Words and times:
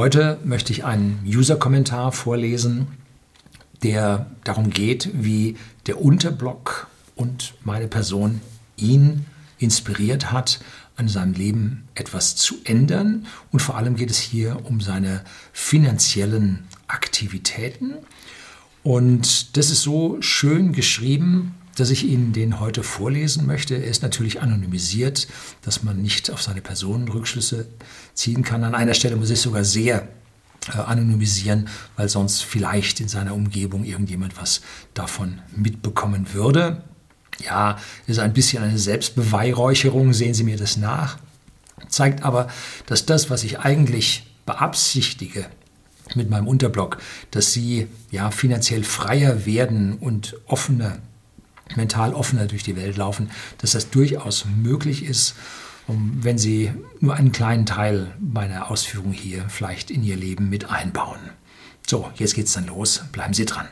Heute 0.00 0.38
möchte 0.44 0.72
ich 0.72 0.86
einen 0.86 1.22
User-Kommentar 1.26 2.12
vorlesen, 2.12 2.86
der 3.82 4.30
darum 4.44 4.70
geht, 4.70 5.10
wie 5.12 5.58
der 5.86 6.00
Unterblock 6.00 6.86
und 7.16 7.52
meine 7.64 7.86
Person 7.86 8.40
ihn 8.78 9.26
inspiriert 9.58 10.32
hat, 10.32 10.60
an 10.96 11.06
seinem 11.06 11.34
Leben 11.34 11.86
etwas 11.94 12.34
zu 12.34 12.54
ändern. 12.64 13.26
Und 13.52 13.60
vor 13.60 13.76
allem 13.76 13.94
geht 13.94 14.10
es 14.10 14.18
hier 14.18 14.64
um 14.64 14.80
seine 14.80 15.22
finanziellen 15.52 16.60
Aktivitäten. 16.86 17.92
Und 18.82 19.54
das 19.58 19.68
ist 19.68 19.82
so 19.82 20.16
schön 20.22 20.72
geschrieben, 20.72 21.54
dass 21.80 21.90
ich 21.90 22.04
Ihnen 22.04 22.32
den 22.34 22.60
heute 22.60 22.82
vorlesen 22.82 23.46
möchte. 23.46 23.74
Er 23.74 23.84
ist 23.84 24.02
natürlich 24.02 24.42
anonymisiert, 24.42 25.28
dass 25.62 25.82
man 25.82 26.02
nicht 26.02 26.30
auf 26.30 26.42
seine 26.42 26.60
Person 26.60 27.08
Rückschlüsse 27.08 27.66
ziehen 28.12 28.42
kann. 28.42 28.64
An 28.64 28.74
einer 28.74 28.94
Stelle 28.94 29.16
muss 29.16 29.30
ich 29.30 29.40
sogar 29.40 29.64
sehr 29.64 30.08
äh, 30.68 30.78
anonymisieren, 30.78 31.68
weil 31.96 32.10
sonst 32.10 32.42
vielleicht 32.42 33.00
in 33.00 33.08
seiner 33.08 33.34
Umgebung 33.34 33.84
irgendjemand 33.84 34.40
was 34.40 34.60
davon 34.92 35.38
mitbekommen 35.56 36.34
würde. 36.34 36.84
Ja, 37.42 37.78
ist 38.06 38.18
ein 38.18 38.34
bisschen 38.34 38.62
eine 38.62 38.78
Selbstbeweihräucherung, 38.78 40.12
sehen 40.12 40.34
Sie 40.34 40.44
mir 40.44 40.58
das 40.58 40.76
nach. 40.76 41.18
Zeigt 41.88 42.24
aber, 42.24 42.48
dass 42.86 43.06
das, 43.06 43.30
was 43.30 43.42
ich 43.42 43.60
eigentlich 43.60 44.26
beabsichtige 44.44 45.46
mit 46.14 46.28
meinem 46.28 46.46
Unterblock, 46.46 46.98
dass 47.30 47.54
Sie 47.54 47.86
ja 48.10 48.30
finanziell 48.30 48.84
freier 48.84 49.46
werden 49.46 49.94
und 49.94 50.36
offener 50.46 50.98
mental 51.76 52.14
offener 52.14 52.46
durch 52.46 52.62
die 52.62 52.76
Welt 52.76 52.96
laufen, 52.96 53.30
dass 53.58 53.72
das 53.72 53.90
durchaus 53.90 54.44
möglich 54.44 55.04
ist, 55.04 55.34
wenn 55.86 56.38
Sie 56.38 56.72
nur 57.00 57.16
einen 57.16 57.32
kleinen 57.32 57.66
Teil 57.66 58.14
meiner 58.20 58.70
Ausführungen 58.70 59.12
hier 59.12 59.44
vielleicht 59.48 59.90
in 59.90 60.02
Ihr 60.02 60.16
Leben 60.16 60.48
mit 60.48 60.70
einbauen. 60.70 61.18
So, 61.86 62.10
jetzt 62.14 62.34
geht's 62.34 62.52
dann 62.52 62.66
los. 62.66 63.02
Bleiben 63.12 63.34
Sie 63.34 63.44
dran. 63.44 63.66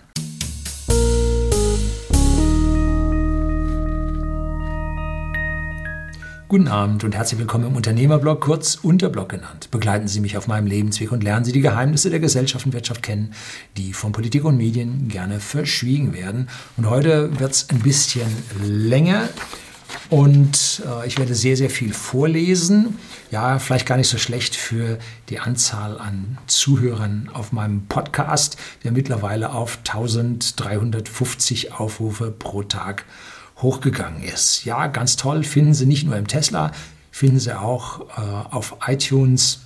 Guten 6.49 6.69
Abend 6.69 7.05
und 7.05 7.15
herzlich 7.15 7.39
willkommen 7.39 7.67
im 7.67 7.77
Unternehmerblog, 7.77 8.41
kurz 8.41 8.77
Unterblog 8.77 9.29
genannt. 9.29 9.71
Begleiten 9.71 10.09
Sie 10.09 10.23
mich 10.23 10.39
auf 10.39 10.47
meinem 10.47 10.67
Lebensweg 10.67 11.13
und 11.13 11.23
lernen 11.23 11.45
Sie 11.45 11.53
die 11.53 11.61
Geheimnisse 11.61 12.09
der 12.09 12.21
Gesellschaft 12.21 12.65
und 12.65 12.73
Wirtschaft 12.73 13.03
kennen, 13.03 13.35
die 13.77 13.93
von 13.93 14.13
Politik 14.13 14.47
und 14.47 14.57
Medien 14.57 15.09
gerne 15.09 15.41
verschwiegen 15.41 16.15
werden. 16.15 16.49
Und 16.79 16.89
heute 16.89 17.39
wird 17.39 17.53
es 17.53 17.69
ein 17.69 17.81
bisschen 17.81 18.29
länger 18.65 19.29
und 20.09 20.83
äh, 20.87 21.07
ich 21.07 21.19
werde 21.19 21.35
sehr, 21.35 21.59
sehr 21.59 21.69
viel 21.69 21.93
vorlesen. 21.93 22.99
Ja, 23.31 23.59
vielleicht 23.59 23.85
gar 23.85 23.99
nicht 23.99 24.09
so 24.09 24.17
schlecht 24.17 24.57
für 24.57 24.99
die 25.29 25.41
Anzahl 25.41 25.99
an 25.99 26.39
Zuhörern 26.47 27.29
auf 27.31 27.53
meinem 27.53 27.85
Podcast, 27.89 28.57
der 28.85 28.93
mittlerweile 28.93 29.53
auf 29.53 29.81
1350 29.87 31.75
Aufrufe 31.75 32.31
pro 32.31 32.63
Tag 32.63 33.05
hochgegangen 33.59 34.23
ist. 34.23 34.65
Ja, 34.65 34.87
ganz 34.87 35.17
toll, 35.17 35.45
finden 35.45 35.75
Sie 35.75 35.87
nicht 35.87 36.05
nur 36.05 36.17
im 36.17 36.27
Tesla, 36.27 36.73
finden 37.11 37.41
Sie 37.41 37.59
auch 37.59 38.01
äh, 38.17 38.21
auf 38.51 38.77
iTunes, 38.87 39.61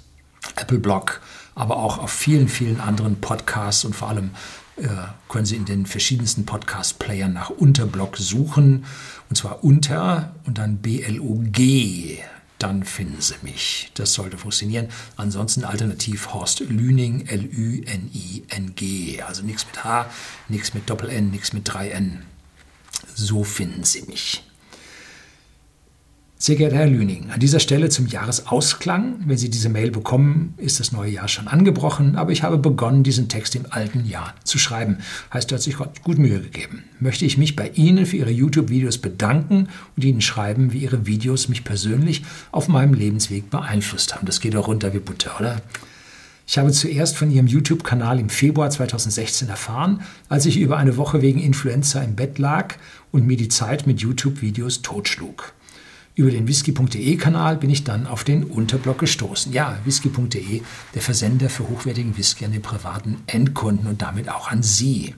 Apple 0.56 0.78
Blog, 0.78 1.20
aber 1.54 1.76
auch 1.76 1.98
auf 1.98 2.10
vielen, 2.10 2.48
vielen 2.48 2.80
anderen 2.80 3.20
Podcasts 3.20 3.84
und 3.84 3.94
vor 3.94 4.08
allem 4.08 4.30
äh, 4.76 4.88
können 5.28 5.44
Sie 5.44 5.56
in 5.56 5.66
den 5.66 5.86
verschiedensten 5.86 6.46
Podcast-Playern 6.46 7.32
nach 7.32 7.50
Unterblog 7.50 8.16
suchen 8.16 8.86
und 9.28 9.36
zwar 9.36 9.62
unter 9.62 10.34
und 10.46 10.58
dann 10.58 10.78
B-L-O-G. 10.78 12.18
Dann 12.58 12.84
finden 12.84 13.20
Sie 13.20 13.34
mich. 13.42 13.90
Das 13.94 14.12
sollte 14.12 14.38
funktionieren. 14.38 14.88
Ansonsten 15.16 15.64
alternativ 15.64 16.32
Horst 16.32 16.60
Lüning, 16.60 17.26
L-Ü-N-I-N-G. 17.26 19.20
Also 19.22 19.42
nichts 19.42 19.66
mit 19.66 19.82
H, 19.82 20.06
nichts 20.48 20.72
mit 20.72 20.88
Doppel-N, 20.88 21.30
nichts 21.30 21.52
mit 21.52 21.68
3N. 21.68 22.18
So 23.14 23.44
finden 23.44 23.84
Sie 23.84 24.02
mich. 24.02 24.42
Sehr 26.42 26.56
geehrter 26.56 26.78
Herr 26.78 26.88
Lüning, 26.88 27.30
an 27.30 27.38
dieser 27.38 27.60
Stelle 27.60 27.88
zum 27.88 28.08
Jahresausklang, 28.08 29.20
wenn 29.26 29.38
Sie 29.38 29.48
diese 29.48 29.68
Mail 29.68 29.92
bekommen, 29.92 30.54
ist 30.56 30.80
das 30.80 30.90
neue 30.90 31.12
Jahr 31.12 31.28
schon 31.28 31.46
angebrochen, 31.46 32.16
aber 32.16 32.32
ich 32.32 32.42
habe 32.42 32.58
begonnen, 32.58 33.04
diesen 33.04 33.28
Text 33.28 33.54
im 33.54 33.66
alten 33.70 34.04
Jahr 34.06 34.34
zu 34.42 34.58
schreiben. 34.58 34.98
Heißt, 35.32 35.52
er 35.52 35.58
hat 35.58 35.62
sich 35.62 35.76
gut 35.76 36.18
Mühe 36.18 36.40
gegeben. 36.40 36.82
Möchte 36.98 37.24
ich 37.24 37.38
mich 37.38 37.54
bei 37.54 37.68
Ihnen 37.68 38.06
für 38.06 38.16
Ihre 38.16 38.32
YouTube-Videos 38.32 38.98
bedanken 38.98 39.68
und 39.96 40.02
Ihnen 40.02 40.20
schreiben, 40.20 40.72
wie 40.72 40.78
Ihre 40.78 41.06
Videos 41.06 41.48
mich 41.48 41.62
persönlich 41.62 42.24
auf 42.50 42.66
meinem 42.66 42.94
Lebensweg 42.94 43.48
beeinflusst 43.48 44.12
haben. 44.12 44.26
Das 44.26 44.40
geht 44.40 44.54
doch 44.54 44.66
runter 44.66 44.92
wie 44.92 44.98
Butter, 44.98 45.38
oder? 45.38 45.62
Ich 46.52 46.58
habe 46.58 46.70
zuerst 46.70 47.16
von 47.16 47.30
ihrem 47.30 47.46
YouTube-Kanal 47.46 48.20
im 48.20 48.28
Februar 48.28 48.68
2016 48.68 49.48
erfahren, 49.48 50.02
als 50.28 50.44
ich 50.44 50.58
über 50.58 50.76
eine 50.76 50.98
Woche 50.98 51.22
wegen 51.22 51.40
Influenza 51.40 52.02
im 52.02 52.14
Bett 52.14 52.38
lag 52.38 52.74
und 53.10 53.26
mir 53.26 53.38
die 53.38 53.48
Zeit 53.48 53.86
mit 53.86 54.00
YouTube-Videos 54.02 54.82
totschlug. 54.82 55.54
Über 56.14 56.30
den 56.30 56.46
whisky.de-Kanal 56.46 57.56
bin 57.56 57.70
ich 57.70 57.84
dann 57.84 58.06
auf 58.06 58.22
den 58.22 58.44
Unterblock 58.44 58.98
gestoßen. 58.98 59.50
Ja, 59.54 59.78
whisky.de, 59.86 60.60
der 60.94 61.00
Versender 61.00 61.48
für 61.48 61.70
hochwertigen 61.70 62.18
Whisky 62.18 62.44
an 62.44 62.52
den 62.52 62.60
privaten 62.60 63.22
Endkunden 63.26 63.86
und 63.86 64.02
damit 64.02 64.28
auch 64.28 64.50
an 64.50 64.62
Sie. 64.62 65.14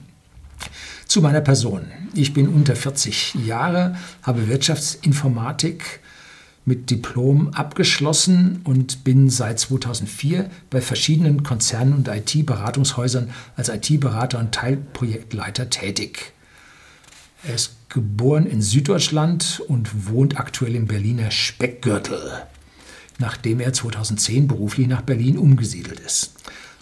Zu 1.05 1.21
meiner 1.21 1.41
Person. 1.41 1.81
Ich 2.13 2.33
bin 2.33 2.47
unter 2.47 2.77
40 2.77 3.35
Jahre, 3.45 3.97
habe 4.21 4.47
Wirtschaftsinformatik 4.47 5.99
mit 6.65 6.89
Diplom 6.89 7.49
abgeschlossen 7.49 8.61
und 8.63 9.03
bin 9.03 9.29
seit 9.29 9.59
2004 9.59 10.49
bei 10.69 10.81
verschiedenen 10.81 11.43
Konzernen 11.43 11.93
und 11.93 12.07
IT-Beratungshäusern 12.07 13.29
als 13.55 13.69
IT-Berater 13.69 14.39
und 14.39 14.51
Teilprojektleiter 14.51 15.69
tätig. 15.69 16.33
Er 17.43 17.55
ist 17.55 17.75
geboren 17.89 18.47
in 18.47 18.61
Süddeutschland 18.61 19.61
und 19.67 20.07
wohnt 20.07 20.39
aktuell 20.39 20.75
im 20.75 20.87
Berliner 20.87 21.29
Speckgürtel, 21.29 22.19
nachdem 23.19 23.59
er 23.59 23.71
2010 23.71 24.47
beruflich 24.47 24.87
nach 24.87 25.01
Berlin 25.01 25.37
umgesiedelt 25.37 25.99
ist. 25.99 26.33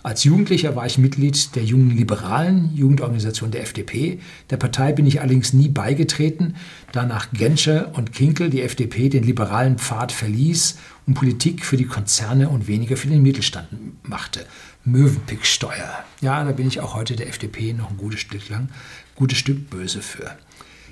Als 0.03 0.25
Jugendlicher 0.25 0.75
war 0.75 0.85
ich 0.85 0.97
Mitglied 0.97 1.55
der 1.55 1.63
Jungen 1.63 1.91
Liberalen, 1.91 2.75
Jugendorganisation 2.75 3.51
der 3.51 3.61
FDP. 3.61 4.19
Der 4.49 4.57
Partei 4.57 4.91
bin 4.91 5.05
ich 5.05 5.21
allerdings 5.21 5.53
nie 5.53 5.69
beigetreten, 5.69 6.55
da 6.91 7.05
nach 7.05 7.31
Genscher 7.31 7.91
und 7.95 8.11
Kinkel 8.11 8.49
die 8.49 8.63
FDP 8.63 9.07
den 9.07 9.23
liberalen 9.23 9.77
Pfad 9.77 10.11
verließ 10.11 10.77
und 11.07 11.13
Politik 11.13 11.63
für 11.63 11.77
die 11.77 11.85
Konzerne 11.85 12.49
und 12.49 12.67
weniger 12.67 12.97
für 12.97 13.07
den 13.07 13.23
Mittelstand 13.23 13.69
machte. 14.03 14.45
Möwenpicksteuer. 14.83 16.03
Ja, 16.19 16.43
da 16.43 16.51
bin 16.51 16.67
ich 16.67 16.81
auch 16.81 16.95
heute 16.95 17.15
der 17.15 17.29
FDP 17.29 17.71
noch 17.71 17.89
ein 17.89 17.95
gutes 17.95 18.19
Stück 18.19 18.49
lang, 18.49 18.67
gutes 19.15 19.37
Stück 19.37 19.69
böse 19.69 20.01
für. 20.01 20.35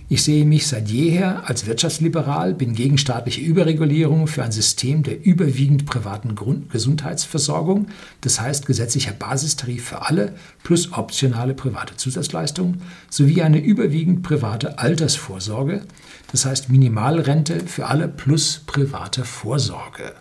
Ich 0.10 0.24
sehe 0.24 0.46
mich 0.46 0.68
seit 0.68 0.90
jeher 0.90 1.48
als 1.50 1.66
wirtschaftsliberal, 1.66 2.54
bin 2.54 2.76
gegen 2.76 2.98
staatliche 2.98 3.42
Überregulierung 3.42 4.28
für 4.28 4.44
ein 4.44 4.52
System 4.52 5.04
der 5.04 5.26
überwiegend 5.26 5.86
privaten 5.86 6.36
Grund 6.36 6.70
Gesundheitsversorgung, 6.70 7.88
das 8.20 8.42
heißt 8.42 8.66
gesetzlicher 8.66 9.14
Basistarif 9.14 9.86
für 9.86 10.08
alle 10.08 10.36
plus 10.64 10.92
optionale 10.92 11.54
private 11.54 11.96
Zusatzleistungen, 11.96 12.82
sowie 13.10 13.42
eine 13.42 13.62
überwiegend 13.62 14.22
private 14.22 14.80
Altersvorsorge, 14.80 15.82
das 16.32 16.46
heißt 16.46 16.70
Minimalrente 16.70 17.62
für 17.62 17.88
alle 17.88 18.10
plus 18.10 18.64
private 18.68 19.24
Vorsorge. 19.24 20.14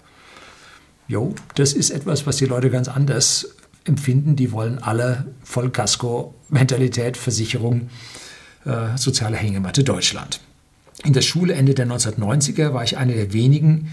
Jo, 1.08 1.34
das 1.56 1.72
ist 1.72 1.90
etwas, 1.90 2.24
was 2.24 2.36
die 2.36 2.46
Leute 2.46 2.70
ganz 2.70 2.86
anders 2.86 3.56
empfinden. 3.84 4.36
Die 4.36 4.52
wollen 4.52 4.78
alle 4.78 5.26
Vollkasko-Mentalität, 5.42 7.16
Versicherung, 7.16 7.90
äh, 8.64 8.96
soziale 8.96 9.36
Hängematte 9.36 9.84
Deutschland. 9.84 10.40
In 11.04 11.12
der 11.12 11.22
Schule 11.22 11.54
Ende 11.54 11.74
der 11.74 11.86
1990er 11.86 12.74
war 12.74 12.84
ich 12.84 12.98
einer 12.98 13.14
der 13.14 13.32
wenigen, 13.32 13.90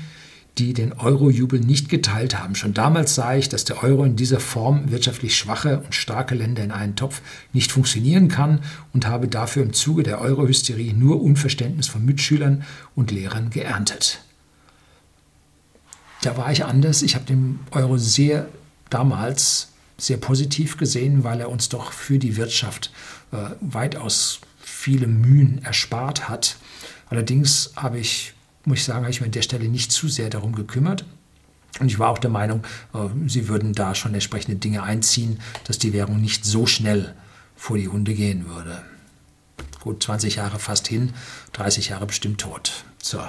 die 0.58 0.74
den 0.74 0.94
Euro-Jubel 0.94 1.60
nicht 1.60 1.88
geteilt 1.88 2.38
haben. 2.38 2.56
Schon 2.56 2.74
damals 2.74 3.16
sah 3.16 3.36
ich, 3.36 3.48
dass 3.48 3.64
der 3.64 3.84
Euro 3.84 4.04
in 4.04 4.16
dieser 4.16 4.40
Form 4.40 4.92
wirtschaftlich 4.92 5.38
schwache 5.38 5.80
und 5.80 5.94
starke 5.94 6.36
Länder 6.36 6.64
in 6.64 6.72
einen 6.72 6.96
Topf 6.96 7.22
nicht 7.54 7.72
funktionieren 7.72 8.28
kann 8.28 8.62
und 8.94 9.06
habe 9.06 9.28
dafür 9.28 9.64
im 9.64 9.74
Zuge 9.74 10.04
der 10.04 10.20
Euro-Hysterie 10.20 10.94
nur 10.94 11.22
Unverständnis 11.22 11.88
von 11.88 12.04
Mitschülern 12.04 12.64
und 12.96 13.12
Lehrern 13.12 13.52
geerntet. 13.52 14.20
Da 16.24 16.36
war 16.38 16.52
ich 16.52 16.66
anders. 16.66 17.04
Ich 17.04 17.16
habe 17.16 17.26
den 17.26 17.60
Euro 17.72 17.98
sehr 17.98 18.48
damals 18.90 19.70
sehr 19.98 20.18
positiv 20.18 20.78
gesehen, 20.78 21.24
weil 21.24 21.40
er 21.40 21.50
uns 21.50 21.70
doch 21.70 21.92
für 21.92 22.20
die 22.20 22.38
Wirtschaft 22.38 22.92
äh, 23.32 23.38
weitaus 23.62 24.42
viele 24.88 25.08
Mühen 25.08 25.62
erspart 25.66 26.30
hat. 26.30 26.56
Allerdings 27.10 27.74
habe 27.76 28.00
ich, 28.00 28.32
muss 28.64 28.78
ich 28.78 28.86
sagen, 28.86 29.02
habe 29.02 29.12
ich 29.12 29.20
mir 29.20 29.26
an 29.26 29.34
der 29.34 29.42
Stelle 29.42 29.68
nicht 29.68 29.92
zu 29.92 30.08
sehr 30.08 30.30
darum 30.30 30.56
gekümmert. 30.56 31.04
Und 31.82 31.88
ich 31.88 32.00
war 32.00 32.10
auch 32.10 32.20
der 32.20 32.30
Meinung, 32.30 32.64
äh, 32.94 33.10
sie 33.28 33.50
würden 33.50 33.74
da 33.74 33.96
schon 33.96 34.14
entsprechende 34.14 34.56
Dinge 34.56 34.84
einziehen, 34.84 35.42
dass 35.66 35.78
die 35.78 35.92
Währung 35.92 36.22
nicht 36.22 36.46
so 36.46 36.66
schnell 36.66 37.14
vor 37.58 37.78
die 37.78 37.90
Hunde 37.90 38.14
gehen 38.14 38.48
würde. 38.48 38.82
Gut, 39.82 40.04
20 40.04 40.38
Jahre 40.38 40.58
fast 40.58 40.88
hin, 40.88 41.14
30 41.52 41.90
Jahre 41.90 42.06
bestimmt 42.06 42.40
tot. 42.40 42.86
So. 43.04 43.20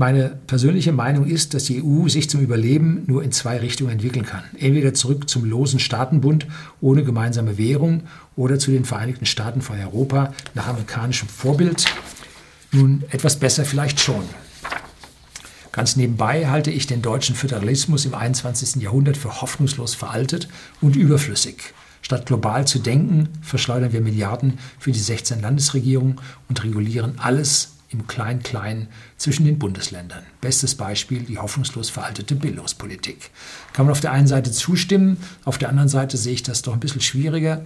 Meine 0.00 0.38
persönliche 0.46 0.92
Meinung 0.92 1.26
ist, 1.26 1.54
dass 1.54 1.64
die 1.64 1.82
EU 1.82 2.06
sich 2.08 2.30
zum 2.30 2.40
Überleben 2.40 3.02
nur 3.08 3.24
in 3.24 3.32
zwei 3.32 3.58
Richtungen 3.58 3.90
entwickeln 3.90 4.24
kann. 4.24 4.44
Entweder 4.56 4.94
zurück 4.94 5.28
zum 5.28 5.44
losen 5.44 5.80
Staatenbund 5.80 6.46
ohne 6.80 7.02
gemeinsame 7.02 7.58
Währung 7.58 8.04
oder 8.36 8.60
zu 8.60 8.70
den 8.70 8.84
Vereinigten 8.84 9.26
Staaten 9.26 9.60
von 9.60 9.76
Europa 9.76 10.32
nach 10.54 10.68
amerikanischem 10.68 11.28
Vorbild. 11.28 11.86
Nun, 12.70 13.02
etwas 13.10 13.40
besser 13.40 13.64
vielleicht 13.64 13.98
schon. 13.98 14.22
Ganz 15.72 15.96
nebenbei 15.96 16.46
halte 16.46 16.70
ich 16.70 16.86
den 16.86 17.02
deutschen 17.02 17.34
Föderalismus 17.34 18.04
im 18.04 18.14
21. 18.14 18.80
Jahrhundert 18.80 19.16
für 19.16 19.40
hoffnungslos 19.42 19.96
veraltet 19.96 20.48
und 20.80 20.94
überflüssig. 20.94 21.74
Statt 22.02 22.24
global 22.24 22.68
zu 22.68 22.78
denken, 22.78 23.30
verschleudern 23.42 23.92
wir 23.92 24.00
Milliarden 24.00 24.60
für 24.78 24.92
die 24.92 25.00
16 25.00 25.42
Landesregierungen 25.42 26.20
und 26.48 26.62
regulieren 26.62 27.14
alles 27.18 27.77
im 27.90 28.06
Klein-Klein 28.06 28.88
zwischen 29.16 29.46
den 29.46 29.58
Bundesländern. 29.58 30.24
Bestes 30.40 30.74
Beispiel 30.74 31.22
die 31.22 31.38
hoffnungslos 31.38 31.90
veraltete 31.90 32.34
Bildungspolitik. 32.34 33.30
Kann 33.72 33.86
man 33.86 33.92
auf 33.92 34.00
der 34.00 34.12
einen 34.12 34.26
Seite 34.26 34.52
zustimmen, 34.52 35.16
auf 35.44 35.58
der 35.58 35.70
anderen 35.70 35.88
Seite 35.88 36.16
sehe 36.16 36.34
ich 36.34 36.42
das 36.42 36.62
doch 36.62 36.74
ein 36.74 36.80
bisschen 36.80 37.00
schwieriger. 37.00 37.64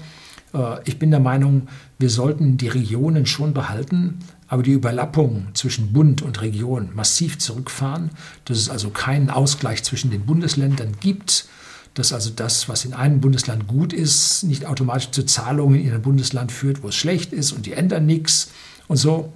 Äh, 0.54 0.76
ich 0.84 0.98
bin 0.98 1.10
der 1.10 1.20
Meinung, 1.20 1.69
wir 1.98 2.10
sollten 2.10 2.56
die 2.56 2.69
Regionen 2.69 3.26
schon 3.26 3.52
behalten, 3.52 4.20
aber 4.46 4.62
die 4.62 4.72
Überlappung 4.72 5.48
zwischen 5.54 5.92
Bund 5.92 6.22
und 6.22 6.40
Region 6.40 6.90
massiv 6.94 7.38
zurückfahren, 7.38 8.10
dass 8.44 8.58
es 8.58 8.69
also 8.69 8.90
keinen 8.90 9.30
Ausgleich 9.30 9.82
zwischen 9.82 10.10
den 10.10 10.24
Bundesländern 10.24 10.92
gibt, 11.00 11.46
dass 11.94 12.12
also 12.12 12.30
das, 12.30 12.69
was 12.69 12.84
in 12.84 12.94
einem 12.94 13.20
Bundesland 13.20 13.66
gut 13.66 13.92
ist, 13.92 14.44
nicht 14.44 14.66
automatisch 14.66 15.10
zu 15.10 15.24
Zahlungen 15.24 15.80
in 15.80 15.92
ein 15.92 16.02
Bundesland 16.02 16.52
führt, 16.52 16.82
wo 16.82 16.88
es 16.88 16.94
schlecht 16.94 17.32
ist 17.32 17.52
und 17.52 17.66
die 17.66 17.72
ändern 17.72 18.06
nichts 18.06 18.50
und 18.88 18.96
so 18.96 19.32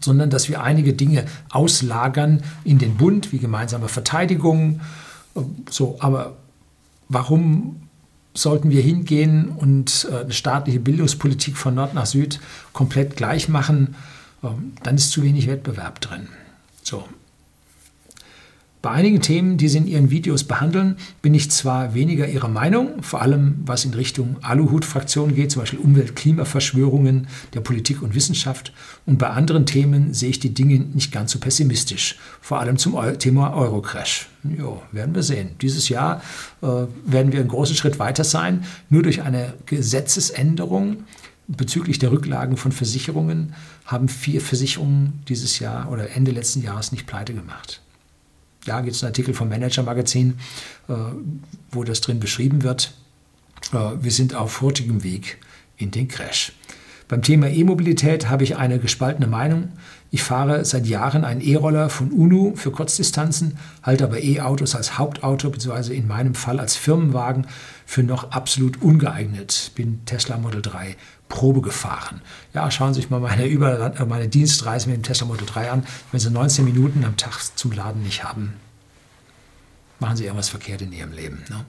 sondern 0.00 0.30
dass 0.30 0.48
wir 0.48 0.62
einige 0.62 0.92
Dinge 0.92 1.24
auslagern 1.50 2.42
in 2.64 2.78
den 2.78 2.96
Bund, 2.96 3.32
wie 3.32 3.38
gemeinsame 3.38 3.88
Verteidigung. 3.88 4.80
So, 5.70 5.96
aber 6.00 6.36
warum 7.08 7.82
sollten 8.34 8.70
wir 8.70 8.82
hingehen 8.82 9.48
und 9.48 10.08
äh, 10.10 10.20
eine 10.20 10.32
staatliche 10.32 10.80
Bildungspolitik 10.80 11.56
von 11.56 11.74
Nord 11.74 11.94
nach 11.94 12.06
Süd 12.06 12.40
komplett 12.72 13.16
gleich 13.16 13.48
machen? 13.48 13.94
Ähm, 14.42 14.72
dann 14.82 14.94
ist 14.94 15.10
zu 15.10 15.22
wenig 15.22 15.46
Wettbewerb 15.48 16.00
drin. 16.00 16.28
So, 16.82 17.04
bei 18.82 18.90
einigen 18.90 19.20
Themen, 19.20 19.58
die 19.58 19.68
Sie 19.68 19.78
in 19.78 19.86
Ihren 19.86 20.10
Videos 20.10 20.42
behandeln, 20.42 20.96
bin 21.22 21.34
ich 21.34 21.52
zwar 21.52 21.94
weniger 21.94 22.26
Ihrer 22.26 22.48
Meinung, 22.48 23.00
vor 23.00 23.22
allem 23.22 23.62
was 23.64 23.84
in 23.84 23.94
Richtung 23.94 24.36
Aluhut-Fraktion 24.42 25.36
geht, 25.36 25.52
zum 25.52 25.62
Beispiel 25.62 25.78
Umwelt-Klimaverschwörungen 25.78 27.28
der 27.54 27.60
Politik 27.60 28.02
und 28.02 28.16
Wissenschaft. 28.16 28.72
Und 29.06 29.18
bei 29.18 29.30
anderen 29.30 29.66
Themen 29.66 30.12
sehe 30.12 30.30
ich 30.30 30.40
die 30.40 30.52
Dinge 30.52 30.80
nicht 30.80 31.12
ganz 31.12 31.30
so 31.30 31.38
pessimistisch, 31.38 32.18
vor 32.40 32.58
allem 32.58 32.76
zum 32.76 32.98
Thema 33.20 33.54
Eurocrash. 33.54 34.28
Jo, 34.42 34.82
werden 34.90 35.14
wir 35.14 35.22
sehen. 35.22 35.50
Dieses 35.60 35.88
Jahr 35.88 36.20
äh, 36.60 36.66
werden 36.66 37.30
wir 37.30 37.38
einen 37.38 37.48
großen 37.48 37.76
Schritt 37.76 38.00
weiter 38.00 38.24
sein. 38.24 38.64
Nur 38.90 39.04
durch 39.04 39.22
eine 39.22 39.54
Gesetzesänderung 39.66 41.04
bezüglich 41.46 42.00
der 42.00 42.10
Rücklagen 42.10 42.56
von 42.56 42.72
Versicherungen 42.72 43.54
haben 43.84 44.08
vier 44.08 44.40
Versicherungen 44.40 45.22
dieses 45.28 45.60
Jahr 45.60 45.88
oder 45.88 46.16
Ende 46.16 46.32
letzten 46.32 46.62
Jahres 46.62 46.90
nicht 46.90 47.06
pleite 47.06 47.32
gemacht 47.32 47.81
ja, 48.64 48.80
gibt 48.80 48.96
es 48.96 49.02
einen 49.02 49.10
Artikel 49.10 49.34
vom 49.34 49.48
Manager 49.48 49.82
Magazin, 49.82 50.38
äh, 50.88 50.94
wo 51.70 51.84
das 51.84 52.00
drin 52.00 52.20
beschrieben 52.20 52.62
wird. 52.62 52.94
Äh, 53.72 53.76
wir 54.00 54.10
sind 54.10 54.34
auf 54.34 54.60
hurtigem 54.60 55.02
Weg 55.02 55.38
in 55.76 55.90
den 55.90 56.08
Crash. 56.08 56.52
Beim 57.08 57.20
Thema 57.22 57.48
E-Mobilität 57.48 58.30
habe 58.30 58.44
ich 58.44 58.56
eine 58.56 58.78
gespaltene 58.78 59.26
Meinung. 59.26 59.72
Ich 60.10 60.22
fahre 60.22 60.64
seit 60.64 60.86
Jahren 60.86 61.24
einen 61.24 61.40
E-Roller 61.40 61.90
von 61.90 62.10
UNU 62.10 62.54
für 62.54 62.70
Kurzdistanzen, 62.70 63.58
halte 63.82 64.04
aber 64.04 64.22
E-Autos 64.22 64.74
als 64.74 64.98
Hauptauto 64.98 65.50
bzw. 65.50 65.94
in 65.94 66.06
meinem 66.06 66.34
Fall 66.34 66.58
als 66.60 66.76
Firmenwagen 66.76 67.46
für 67.84 68.02
noch 68.02 68.30
absolut 68.30 68.80
ungeeignet. 68.80 69.72
Bin 69.74 70.04
Tesla 70.06 70.38
Model 70.38 70.62
3 70.62 70.96
Probe 71.32 71.62
gefahren. 71.62 72.20
Ja, 72.52 72.70
schauen 72.70 72.92
Sie 72.92 73.00
sich 73.00 73.10
mal 73.10 73.18
meine, 73.18 73.46
Überland 73.46 73.98
äh, 73.98 74.04
meine 74.04 74.28
Dienstreise 74.28 74.88
mit 74.88 74.98
dem 74.98 75.02
Tesla 75.02 75.26
Model 75.26 75.46
3 75.46 75.70
an. 75.70 75.86
Wenn 76.12 76.20
Sie 76.20 76.30
19 76.30 76.64
Minuten 76.64 77.04
am 77.04 77.16
Tag 77.16 77.40
zum 77.56 77.72
Laden 77.72 78.02
nicht 78.02 78.22
haben, 78.22 78.52
machen 79.98 80.16
Sie 80.16 80.24
irgendwas 80.24 80.50
verkehrt 80.50 80.82
in 80.82 80.92
Ihrem 80.92 81.12
Leben. 81.12 81.42
Ne? 81.48 81.64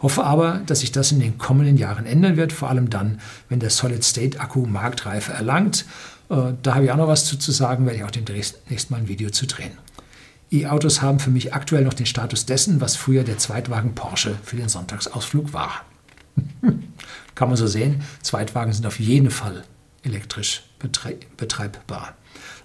Hoffe 0.00 0.24
aber, 0.24 0.60
dass 0.66 0.80
sich 0.80 0.92
das 0.92 1.10
in 1.10 1.20
den 1.20 1.38
kommenden 1.38 1.78
Jahren 1.78 2.04
ändern 2.04 2.36
wird, 2.36 2.52
vor 2.52 2.68
allem 2.68 2.90
dann, 2.90 3.20
wenn 3.48 3.60
der 3.60 3.70
Solid-State-Akku 3.70 4.66
Marktreife 4.66 5.32
erlangt. 5.32 5.86
Äh, 6.28 6.52
da 6.62 6.74
habe 6.74 6.84
ich 6.84 6.92
auch 6.92 6.96
noch 6.96 7.08
was 7.08 7.24
zu, 7.24 7.38
zu 7.38 7.50
sagen, 7.50 7.86
werde 7.86 7.98
ich 7.98 8.04
auch 8.04 8.10
demnächst 8.10 8.90
mal 8.90 8.98
ein 8.98 9.08
Video 9.08 9.30
zu 9.30 9.46
drehen. 9.46 9.72
E-Autos 10.50 11.00
haben 11.00 11.18
für 11.18 11.30
mich 11.30 11.54
aktuell 11.54 11.84
noch 11.84 11.94
den 11.94 12.06
Status 12.06 12.44
dessen, 12.44 12.82
was 12.82 12.94
früher 12.94 13.24
der 13.24 13.38
Zweitwagen 13.38 13.94
Porsche 13.94 14.36
für 14.42 14.56
den 14.56 14.68
Sonntagsausflug 14.68 15.54
war. 15.54 15.82
Kann 17.34 17.48
man 17.48 17.56
so 17.56 17.66
sehen, 17.66 18.02
Zweitwagen 18.22 18.72
sind 18.72 18.86
auf 18.86 18.98
jeden 18.98 19.30
Fall 19.30 19.64
elektrisch 20.02 20.62
betreibbar. 21.36 22.14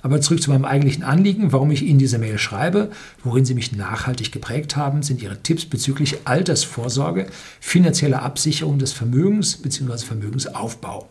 Aber 0.02 0.20
zurück 0.20 0.42
zu 0.42 0.52
meinem 0.52 0.66
eigentlichen 0.66 1.04
Anliegen, 1.04 1.52
warum 1.52 1.72
ich 1.72 1.82
Ihnen 1.82 2.00
diese 2.00 2.18
Mail 2.18 2.38
schreibe, 2.38 2.92
worin 3.24 3.46
Sie 3.46 3.56
mich 3.56 3.72
nachhaltig 3.72 4.32
geprägt 4.32 4.76
haben, 4.76 5.02
sind 5.02 5.22
Ihre 5.22 5.42
Tipps 5.42 5.66
bezüglich 5.66 6.18
Altersvorsorge, 6.26 7.28
finanzieller 7.60 8.22
Absicherung 8.22 8.80
des 8.80 8.92
Vermögens 8.92 9.58
bzw. 9.58 9.98
Vermögensaufbau. 10.06 11.10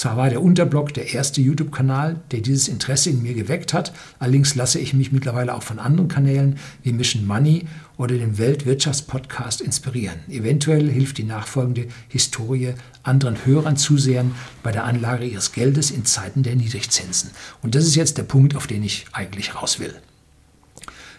Zwar 0.00 0.16
war 0.16 0.30
der 0.30 0.40
Unterblock 0.40 0.94
der 0.94 1.12
erste 1.12 1.42
YouTube-Kanal, 1.42 2.22
der 2.30 2.40
dieses 2.40 2.68
Interesse 2.68 3.10
in 3.10 3.20
mir 3.20 3.34
geweckt 3.34 3.74
hat, 3.74 3.92
allerdings 4.18 4.54
lasse 4.54 4.78
ich 4.78 4.94
mich 4.94 5.12
mittlerweile 5.12 5.54
auch 5.54 5.62
von 5.62 5.78
anderen 5.78 6.08
Kanälen 6.08 6.58
wie 6.82 6.94
Mission 6.94 7.26
Money 7.26 7.66
oder 7.98 8.16
dem 8.16 8.38
Weltwirtschaftspodcast 8.38 9.60
inspirieren. 9.60 10.20
Eventuell 10.30 10.88
hilft 10.90 11.18
die 11.18 11.24
nachfolgende 11.24 11.86
Historie 12.08 12.72
anderen 13.02 13.44
Hörern, 13.44 13.76
Zusehern 13.76 14.34
bei 14.62 14.72
der 14.72 14.84
Anlage 14.84 15.26
ihres 15.26 15.52
Geldes 15.52 15.90
in 15.90 16.06
Zeiten 16.06 16.44
der 16.44 16.56
Niedrigzinsen. 16.56 17.32
Und 17.60 17.74
das 17.74 17.84
ist 17.84 17.94
jetzt 17.94 18.16
der 18.16 18.22
Punkt, 18.22 18.56
auf 18.56 18.66
den 18.66 18.82
ich 18.82 19.04
eigentlich 19.12 19.54
raus 19.54 19.80
will. 19.80 19.94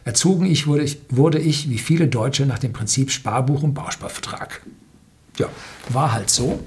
Erzogen 0.05 0.47
ich 0.47 0.65
wurde, 0.65 0.81
ich, 0.81 0.97
wurde 1.11 1.37
ich, 1.37 1.69
wie 1.69 1.77
viele 1.77 2.07
Deutsche, 2.07 2.47
nach 2.47 2.57
dem 2.57 2.73
Prinzip 2.73 3.11
Sparbuch 3.11 3.61
und 3.61 3.75
Bausparvertrag. 3.75 4.63
Ja, 5.37 5.49
war 5.89 6.13
halt 6.13 6.31
so. 6.31 6.63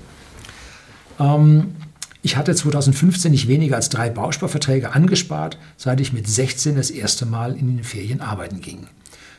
Ähm, 1.19 1.75
ich 2.25 2.39
hatte 2.39 2.55
2015 2.55 3.31
nicht 3.31 3.49
weniger 3.49 3.77
als 3.77 3.91
drei 3.91 4.09
Bausparverträge 4.09 4.95
angespart, 4.95 5.59
seit 5.77 6.01
ich 6.01 6.15
mit 6.15 6.27
16 6.27 6.75
das 6.75 6.91
erste 6.91 7.27
Mal 7.27 7.55
in 7.55 7.77
den 7.77 7.85
Ferien 7.85 8.23
arbeiten 8.23 8.63
ging. 8.63 8.87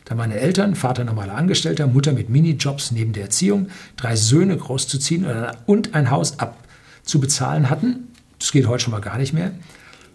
Da 0.06 0.14
meine 0.14 0.36
Eltern, 0.36 0.76
Vater 0.76 1.04
normaler 1.04 1.34
Angestellter, 1.34 1.88
Mutter 1.88 2.14
mit 2.14 2.30
Minijobs 2.30 2.92
neben 2.92 3.12
der 3.12 3.24
Erziehung, 3.24 3.70
drei 3.98 4.16
Söhne 4.16 4.56
großzuziehen 4.56 5.26
und 5.66 5.96
ein 5.96 6.12
Haus 6.12 6.38
abzubezahlen 6.38 7.72
hatten, 7.72 8.10
das 8.38 8.52
geht 8.52 8.68
heute 8.68 8.84
schon 8.84 8.92
mal 8.92 9.02
gar 9.02 9.18
nicht 9.18 9.34
mehr, 9.34 9.52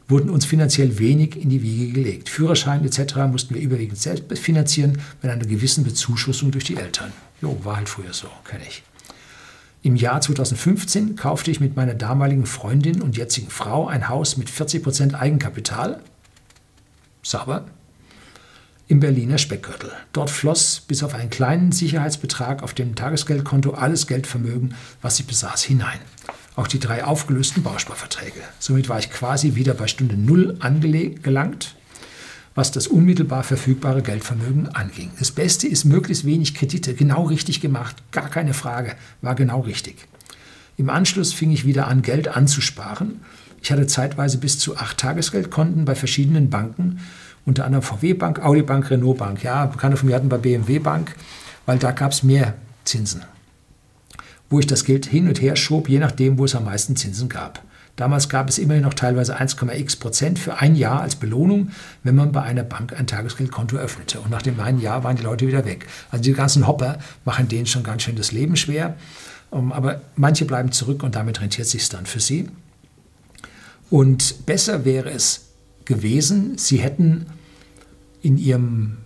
wurden 0.07 0.31
uns 0.31 0.45
finanziell 0.45 1.01
wenig 1.01 1.43
in 1.43 1.51
die 1.51 1.65
Wiege 1.65 1.93
gelegt. 1.93 2.29
Führerschein 2.29 2.85
etc. 2.85 3.17
mussten 3.33 3.57
wir 3.57 3.63
überwiegend 3.63 3.99
selbst 3.99 4.39
finanzieren 4.39 4.99
mit 5.23 5.33
einer 5.33 5.45
gewissen 5.45 5.83
Bezuschussung 5.83 6.53
durch 6.53 6.65
die 6.65 6.77
Eltern. 6.77 7.13
Jo, 7.43 7.59
war 7.65 7.79
halt 7.79 7.89
früher 7.89 8.13
so, 8.13 8.29
kenne 8.45 8.63
ich. 8.69 8.85
Im 9.83 9.97
Jahr 9.97 10.21
2015 10.21 11.17
kaufte 11.17 11.51
ich 11.51 11.61
mit 11.61 11.75
meiner 11.75 11.95
damaligen 11.95 12.45
Freundin 12.45 13.01
und 13.01 13.17
jetzigen 13.17 13.49
Frau 13.49 13.87
ein 13.87 14.09
Haus 14.09 14.37
mit 14.37 14.51
40% 14.51 15.15
Eigenkapital. 15.15 16.01
Sauber. 17.23 17.65
Im 18.89 19.01
Berliner 19.01 19.39
Speckgürtel. 19.39 19.91
Dort 20.13 20.29
floss 20.29 20.81
bis 20.81 21.03
auf 21.03 21.15
einen 21.15 21.31
kleinen 21.31 21.73
Sicherheitsbetrag 21.73 22.63
auf 22.63 22.75
dem 22.75 22.95
Tagesgeldkonto 22.95 23.71
alles 23.71 24.07
Geldvermögen, 24.07 24.75
was 25.01 25.19
ich 25.19 25.27
besaß, 25.27 25.63
hinein. 25.63 26.01
Auch 26.57 26.67
die 26.67 26.81
drei 26.81 27.05
aufgelösten 27.05 27.63
Bausparverträge. 27.63 28.41
Somit 28.59 28.89
war 28.89 28.99
ich 28.99 29.11
quasi 29.11 29.55
wieder 29.55 29.73
bei 29.73 29.87
Stunde 29.87 30.17
Null 30.17 30.57
angelangt 30.61 31.77
was 32.61 32.71
das 32.71 32.89
unmittelbar 32.89 33.43
verfügbare 33.43 34.03
Geldvermögen 34.03 34.69
anging. 34.69 35.11
Das 35.19 35.31
Beste 35.31 35.67
ist 35.67 35.87
möglichst 35.87 36.27
wenig 36.27 36.55
Kredite, 36.55 36.93
genau 36.93 37.23
richtig 37.23 37.63
gemacht, 37.63 37.97
gar 38.13 38.29
keine 38.29 38.53
Frage, 38.53 38.97
war 39.23 39.35
genau 39.35 39.61
richtig. 39.61 40.07
Im 40.77 40.91
Anschluss 40.91 41.33
fing 41.33 41.53
ich 41.53 41.65
wieder 41.65 41.89
an, 41.89 42.03
Geld 42.03 42.29
anzusparen. 42.29 43.23
Ich 43.63 43.73
hatte 43.73 43.87
zeitweise 43.87 44.37
bis 44.37 44.59
zu 44.59 44.77
acht 44.77 44.99
Tagesgeldkonten 44.99 45.87
bei 45.87 45.95
verschiedenen 45.95 46.51
Banken, 46.51 47.01
unter 47.47 47.65
anderem 47.65 47.83
VW 47.83 48.13
Bank, 48.13 48.41
Audi 48.41 48.61
Bank, 48.61 48.91
Renault 48.91 49.17
Bank. 49.17 49.43
Ja, 49.43 49.65
Bekannte 49.65 49.97
von 49.97 50.11
mir 50.11 50.17
hatten 50.17 50.29
bei 50.29 50.37
BMW 50.37 50.81
Bank, 50.81 51.17
weil 51.65 51.79
da 51.79 51.93
gab 51.93 52.13
es 52.13 52.23
mehr 52.23 52.53
Zinsen, 52.85 53.23
wo 54.51 54.59
ich 54.59 54.67
das 54.67 54.85
Geld 54.85 55.07
hin 55.07 55.29
und 55.29 55.41
her 55.41 55.57
schob, 55.57 55.89
je 55.89 55.99
nachdem, 55.99 56.37
wo 56.37 56.45
es 56.45 56.55
am 56.55 56.67
meisten 56.67 56.95
Zinsen 56.95 57.31
gab. 57.31 57.65
Damals 58.01 58.31
gab 58.31 58.49
es 58.49 58.57
immerhin 58.57 58.83
noch 58.83 58.95
teilweise 58.95 59.39
1,x 59.39 59.97
Prozent 59.97 60.39
für 60.39 60.57
ein 60.57 60.75
Jahr 60.75 61.03
als 61.03 61.17
Belohnung, 61.17 61.69
wenn 62.03 62.15
man 62.15 62.33
bei 62.33 62.41
einer 62.41 62.63
Bank 62.63 62.99
ein 62.99 63.07
Tagesgeldkonto 63.07 63.77
öffnete. 63.77 64.21
Und 64.21 64.31
nach 64.31 64.41
dem 64.41 64.59
einen 64.59 64.81
Jahr 64.81 65.05
waren 65.05 65.17
die 65.17 65.23
Leute 65.23 65.47
wieder 65.47 65.67
weg. 65.67 65.87
Also 66.11 66.23
die 66.23 66.33
ganzen 66.33 66.67
Hopper 66.67 66.99
machen 67.27 67.49
denen 67.49 67.67
schon 67.67 67.83
ganz 67.83 68.05
schön 68.05 68.17
das 68.17 68.33
Leben 68.33 68.57
schwer. 68.57 68.97
Aber 69.51 70.01
manche 70.17 70.47
bleiben 70.47 70.73
zurück 70.73 71.03
und 71.03 71.15
damit 71.15 71.43
rentiert 71.43 71.69
sich 71.69 71.91
dann 71.91 72.07
für 72.07 72.21
sie. 72.21 72.49
Und 73.91 74.47
besser 74.47 74.87
wäre 74.87 75.11
es 75.11 75.51
gewesen, 75.85 76.57
sie 76.57 76.79
hätten 76.79 77.27
in 78.23 78.39
ihrem 78.39 78.97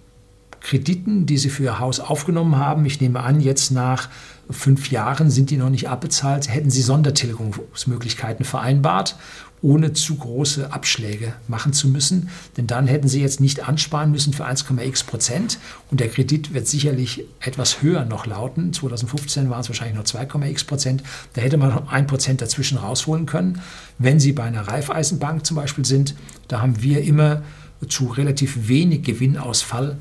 Krediten, 0.61 1.27
die 1.27 1.39
sie 1.39 1.51
für 1.51 1.65
ihr 1.65 1.81
Haus 1.81 1.99
aufgenommen 1.99 2.59
haben, 2.59 2.87
ich 2.87 3.01
nehme 3.01 3.19
an, 3.21 3.41
jetzt 3.41 3.73
nach 3.73 4.09
fünf 4.51 4.91
Jahren 4.91 5.31
sind 5.31 5.51
die 5.51 5.57
noch 5.57 5.71
nicht 5.71 5.89
abbezahlt, 5.89 6.49
hätten 6.49 6.71
sie 6.71 6.83
Sondertilgungsmöglichkeiten 6.83 8.45
vereinbart, 8.45 9.17
ohne 9.65 9.95
zu 9.95 10.17
große 10.17 10.73
Abschläge 10.73 11.33
machen 11.49 11.73
zu 11.73 11.89
müssen. 11.89 12.29
Denn 12.59 12.67
dann 12.67 12.87
hätten 12.87 13.09
sie 13.09 13.23
jetzt 13.23 13.41
nicht 13.41 13.67
ansparen 13.67 14.11
müssen 14.11 14.35
für 14.35 14.47
1,x 14.47 15.05
Prozent 15.05 15.59
und 15.91 16.01
der 16.01 16.11
Kredit 16.11 16.53
wird 16.53 16.69
sicherlich 16.69 17.25
etwas 17.41 17.81
höher 17.81 18.05
noch 18.05 18.27
lauten. 18.27 18.75
2015 18.75 19.49
waren 19.49 19.61
es 19.61 19.69
wahrscheinlich 19.69 19.95
nur 19.95 20.05
2,x 20.05 20.67
Prozent. 20.67 21.03
Da 21.33 21.41
hätte 21.41 21.57
man 21.57 21.71
noch 21.71 21.91
ein 21.91 22.07
Prozent 22.07 22.43
dazwischen 22.43 22.77
rausholen 22.77 23.25
können. 23.25 23.63
Wenn 23.99 24.21
Sie 24.21 24.33
bei 24.33 24.45
einer 24.45 24.69
Raiffeisenbank 24.69 25.47
zum 25.47 25.57
Beispiel 25.57 25.87
sind, 25.87 26.15
da 26.49 26.61
haben 26.61 26.83
wir 26.83 27.03
immer 27.03 27.43
zu 27.89 28.07
relativ 28.09 28.69
wenig 28.69 29.03
Gewinnausfall 29.03 29.97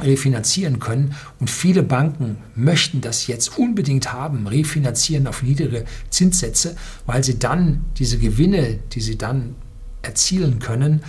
refinanzieren 0.00 0.78
können. 0.78 1.14
Und 1.38 1.50
viele 1.50 1.82
Banken 1.82 2.38
möchten 2.54 3.00
das 3.00 3.26
jetzt 3.26 3.58
unbedingt 3.58 4.12
haben, 4.12 4.46
refinanzieren 4.46 5.26
auf 5.26 5.42
niedrige 5.42 5.84
Zinssätze, 6.10 6.76
weil 7.06 7.22
sie 7.22 7.38
dann 7.38 7.84
diese 7.98 8.18
Gewinne, 8.18 8.78
die 8.92 9.00
sie 9.00 9.18
dann 9.18 9.54
erzielen 10.02 10.58
können, 10.58 11.02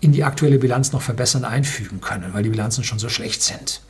in 0.00 0.12
die 0.12 0.24
aktuelle 0.24 0.58
Bilanz 0.58 0.92
noch 0.92 1.02
verbessern 1.02 1.44
einfügen 1.44 2.00
können, 2.00 2.32
weil 2.32 2.42
die 2.42 2.50
Bilanzen 2.50 2.84
schon 2.84 2.98
so 2.98 3.08
schlecht 3.08 3.42
sind. 3.42 3.80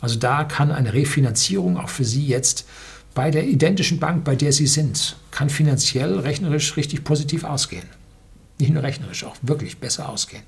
Also 0.00 0.18
da 0.18 0.44
kann 0.44 0.72
eine 0.72 0.92
Refinanzierung 0.92 1.76
auch 1.76 1.88
für 1.88 2.04
Sie 2.04 2.26
jetzt 2.26 2.66
bei 3.14 3.30
der 3.30 3.44
identischen 3.44 4.00
Bank, 4.00 4.24
bei 4.24 4.34
der 4.34 4.52
Sie 4.52 4.66
sind, 4.66 5.16
kann 5.30 5.50
finanziell, 5.50 6.18
rechnerisch 6.18 6.76
richtig 6.76 7.04
positiv 7.04 7.44
ausgehen. 7.44 7.84
Nicht 8.58 8.72
nur 8.72 8.82
rechnerisch, 8.82 9.24
auch 9.24 9.36
wirklich 9.42 9.78
besser 9.78 10.08
ausgehen. 10.08 10.42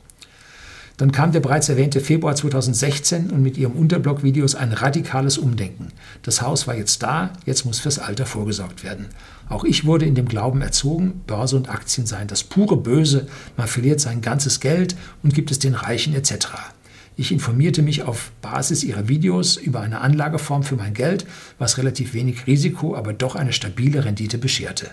Dann 0.96 1.10
kam 1.10 1.32
der 1.32 1.40
bereits 1.40 1.68
erwähnte 1.68 2.00
Februar 2.00 2.36
2016 2.36 3.30
und 3.30 3.42
mit 3.42 3.56
ihrem 3.56 3.72
Unterblog-Videos 3.72 4.54
ein 4.54 4.72
radikales 4.72 5.38
Umdenken. 5.38 5.88
Das 6.22 6.40
Haus 6.40 6.68
war 6.68 6.76
jetzt 6.76 7.02
da, 7.02 7.32
jetzt 7.46 7.64
muss 7.64 7.80
fürs 7.80 7.98
Alter 7.98 8.26
vorgesorgt 8.26 8.84
werden. 8.84 9.06
Auch 9.48 9.64
ich 9.64 9.84
wurde 9.84 10.06
in 10.06 10.14
dem 10.14 10.28
Glauben 10.28 10.62
erzogen, 10.62 11.22
Börse 11.26 11.56
und 11.56 11.68
Aktien 11.68 12.06
seien 12.06 12.28
das 12.28 12.44
pure 12.44 12.76
Böse, 12.76 13.26
man 13.56 13.66
verliert 13.66 14.00
sein 14.00 14.20
ganzes 14.20 14.60
Geld 14.60 14.94
und 15.22 15.34
gibt 15.34 15.50
es 15.50 15.58
den 15.58 15.74
Reichen 15.74 16.14
etc. 16.14 16.48
Ich 17.16 17.32
informierte 17.32 17.82
mich 17.82 18.02
auf 18.02 18.30
Basis 18.40 18.84
ihrer 18.84 19.08
Videos 19.08 19.56
über 19.56 19.80
eine 19.80 20.00
Anlageform 20.00 20.62
für 20.62 20.76
mein 20.76 20.94
Geld, 20.94 21.26
was 21.58 21.78
relativ 21.78 22.14
wenig 22.14 22.46
Risiko, 22.46 22.96
aber 22.96 23.12
doch 23.12 23.34
eine 23.34 23.52
stabile 23.52 24.04
Rendite 24.04 24.38
bescherte. 24.38 24.90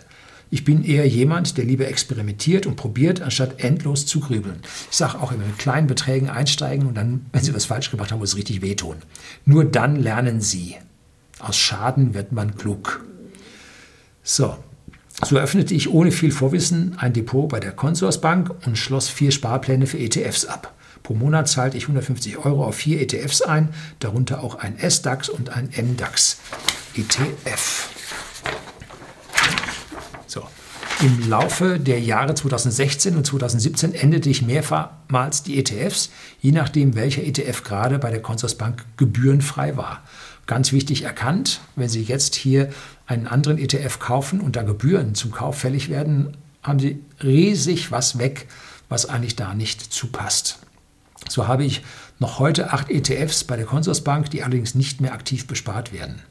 Ich 0.54 0.66
bin 0.66 0.84
eher 0.84 1.08
jemand, 1.08 1.58
der 1.58 1.64
lieber 1.64 1.88
experimentiert 1.88 2.66
und 2.66 2.76
probiert, 2.76 3.22
anstatt 3.22 3.64
endlos 3.64 4.06
zu 4.06 4.20
grübeln. 4.20 4.60
Ich 4.92 4.98
sage 4.98 5.18
auch 5.22 5.32
immer 5.32 5.46
mit 5.46 5.58
kleinen 5.58 5.88
Beträgen 5.88 6.30
einsteigen 6.30 6.88
und 6.88 6.96
dann, 6.96 7.26
wenn 7.32 7.42
Sie 7.42 7.56
was 7.56 7.64
falsch 7.64 7.90
gemacht 7.90 8.12
haben, 8.12 8.20
muss 8.20 8.32
es 8.32 8.38
richtig 8.38 8.62
wehtun. 8.62 8.98
Nur 9.46 9.64
dann 9.64 9.96
lernen 9.96 10.42
Sie. 10.42 10.76
Aus 11.40 11.56
Schaden 11.56 12.14
wird 12.14 12.34
man 12.34 12.58
klug. 12.58 13.06
So, 14.24 14.58
so 15.24 15.38
eröffnete 15.38 15.74
ich 15.74 15.90
ohne 15.90 16.12
viel 16.12 16.34
Vorwissen 16.34 16.98
ein 16.98 17.14
Depot 17.14 17.48
bei 17.48 17.62
der 17.62 17.72
Consorsbank 17.72 18.54
und 18.66 18.78
schloss 18.78 19.08
vier 19.08 19.32
Sparpläne 19.32 19.88
für 19.88 20.00
ETFs 20.00 20.44
ab. 20.44 20.76
Pro 21.02 21.14
Monat 21.14 21.48
zahlte 21.48 21.78
ich 21.78 21.84
150 21.84 22.38
Euro 22.40 22.66
auf 22.66 22.76
vier 22.76 23.00
ETFs 23.00 23.42
ein, 23.42 23.70
darunter 24.00 24.44
auch 24.44 24.56
ein 24.56 24.78
SDAX 24.78 25.30
und 25.30 25.50
ein 25.50 25.70
MDAX 25.76 26.40
ETF. 26.94 27.90
So. 30.32 30.48
Im 31.02 31.28
Laufe 31.28 31.80
der 31.80 32.00
Jahre 32.00 32.36
2016 32.36 33.18
und 33.18 33.26
2017 33.26 33.96
endete 33.96 34.30
ich 34.30 34.44
mehrmals 34.44 35.42
die 35.42 35.58
ETFs, 35.58 36.12
je 36.40 36.52
nachdem, 36.52 36.94
welcher 36.94 37.24
ETF 37.24 37.64
gerade 37.64 37.98
bei 37.98 38.12
der 38.12 38.22
Consorsbank 38.22 38.86
gebührenfrei 38.98 39.76
war. 39.78 40.04
Ganz 40.46 40.72
wichtig 40.72 41.02
erkannt, 41.02 41.62
wenn 41.76 41.90
Sie 41.90 42.04
jetzt 42.04 42.36
hier 42.36 42.70
einen 43.08 43.26
anderen 43.26 43.58
ETF 43.58 43.98
kaufen 43.98 44.42
und 44.42 44.56
da 44.56 44.62
Gebühren 44.62 45.16
zum 45.16 45.32
Kauf 45.32 45.58
fällig 45.58 45.90
werden, 45.90 46.38
haben 46.62 46.78
Sie 46.78 47.04
riesig 47.24 47.92
was 47.92 48.20
weg, 48.20 48.48
was 48.88 49.08
eigentlich 49.08 49.36
da 49.36 49.56
nicht 49.56 49.82
zupasst. 49.82 50.60
So 51.28 51.48
habe 51.48 51.64
ich 51.64 51.82
noch 52.20 52.38
heute 52.38 52.74
acht 52.74 52.92
ETFs 52.92 53.44
bei 53.44 53.58
der 53.58 53.66
Consorsbank, 53.66 54.30
die 54.30 54.44
allerdings 54.44 54.76
nicht 54.76 55.02
mehr 55.02 55.14
aktiv 55.14 55.48
bespart 55.48 55.94
werden. 55.94 56.22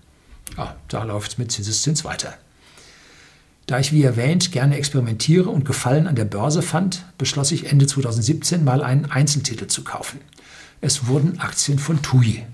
Ja, 0.56 0.76
da 0.86 1.02
läuft 1.02 1.32
es 1.32 1.38
mit 1.38 1.50
Zinseszins 1.50 2.04
weiter. 2.04 2.34
Da 3.70 3.78
ich, 3.78 3.92
wie 3.92 4.02
erwähnt, 4.02 4.50
gerne 4.50 4.76
experimentiere 4.76 5.48
und 5.48 5.64
Gefallen 5.64 6.08
an 6.08 6.16
der 6.16 6.24
Börse 6.24 6.60
fand, 6.60 7.04
beschloss 7.18 7.52
ich 7.52 7.70
Ende 7.70 7.86
2017 7.86 8.64
mal 8.64 8.82
einen 8.82 9.04
Einzeltitel 9.04 9.68
zu 9.68 9.84
kaufen. 9.84 10.18
Es 10.80 11.06
wurden 11.06 11.38
Aktien 11.38 11.78
von 11.78 12.02
TUI. 12.02 12.44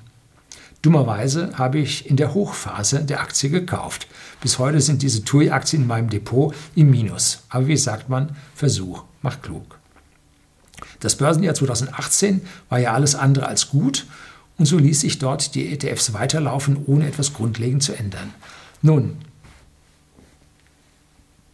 Dummerweise 0.83 1.53
habe 1.55 1.79
ich 1.79 2.11
in 2.11 2.19
der 2.19 2.35
Hochphase 2.35 3.03
der 3.03 3.21
Aktie 3.23 3.49
gekauft. 3.49 4.09
Bis 4.43 4.59
heute 4.59 4.83
sind 4.83 5.01
diese 5.01 5.25
TUI-Aktien 5.25 5.85
in 5.85 5.89
meinem 5.89 6.11
Depot 6.11 6.55
im 6.75 6.91
Minus. 6.91 7.45
Aber 7.49 7.67
wie 7.67 7.79
sagt 7.79 8.11
man, 8.11 8.37
Versuch 8.55 9.05
macht 9.23 9.43
klug. 9.43 9.79
Das 11.01 11.17
Börsenjahr 11.17 11.55
2018 11.55 12.43
war 12.69 12.79
ja 12.79 12.93
alles 12.93 13.15
andere 13.15 13.47
als 13.47 13.71
gut 13.71 14.05
und 14.59 14.67
so 14.67 14.77
ließ 14.77 15.01
sich 15.01 15.19
dort 15.19 15.55
die 15.55 15.73
ETFs 15.73 16.13
weiterlaufen, 16.13 16.77
ohne 16.85 17.09
etwas 17.09 17.33
grundlegend 17.33 17.83
zu 17.83 17.95
ändern. 17.95 18.35
Nun, 18.83 19.17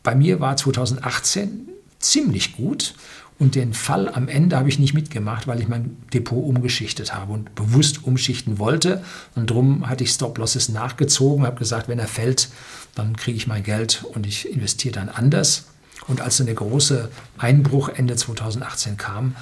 bei 0.02 0.14
mir 0.14 0.40
war 0.40 0.56
2018 0.56 1.68
ziemlich 1.98 2.56
gut 2.56 2.94
und 3.38 3.54
den 3.54 3.74
Fall 3.74 4.08
am 4.08 4.28
Ende 4.28 4.56
habe 4.56 4.68
ich 4.68 4.78
nicht 4.78 4.94
mitgemacht, 4.94 5.46
weil 5.46 5.60
ich 5.60 5.68
mein 5.68 5.96
Depot 6.12 6.44
umgeschichtet 6.44 7.14
habe 7.14 7.32
und 7.32 7.54
bewusst 7.54 8.04
umschichten 8.04 8.58
wollte. 8.58 9.02
Und 9.34 9.50
darum 9.50 9.88
hatte 9.88 10.04
ich 10.04 10.10
Stop-Losses 10.10 10.68
nachgezogen, 10.68 11.44
habe 11.44 11.58
gesagt, 11.58 11.88
wenn 11.88 11.98
er 11.98 12.06
fällt, 12.06 12.50
dann 12.94 13.16
kriege 13.16 13.36
ich 13.36 13.46
mein 13.46 13.64
Geld 13.64 14.04
und 14.12 14.26
ich 14.26 14.48
investiere 14.48 14.94
dann 14.94 15.08
anders. 15.08 15.66
Und 16.06 16.20
als 16.20 16.36
dann 16.36 16.46
der 16.46 16.54
große 16.54 17.08
Einbruch 17.38 17.88
Ende 17.88 18.16
2018 18.16 18.96
kam, 18.96 19.34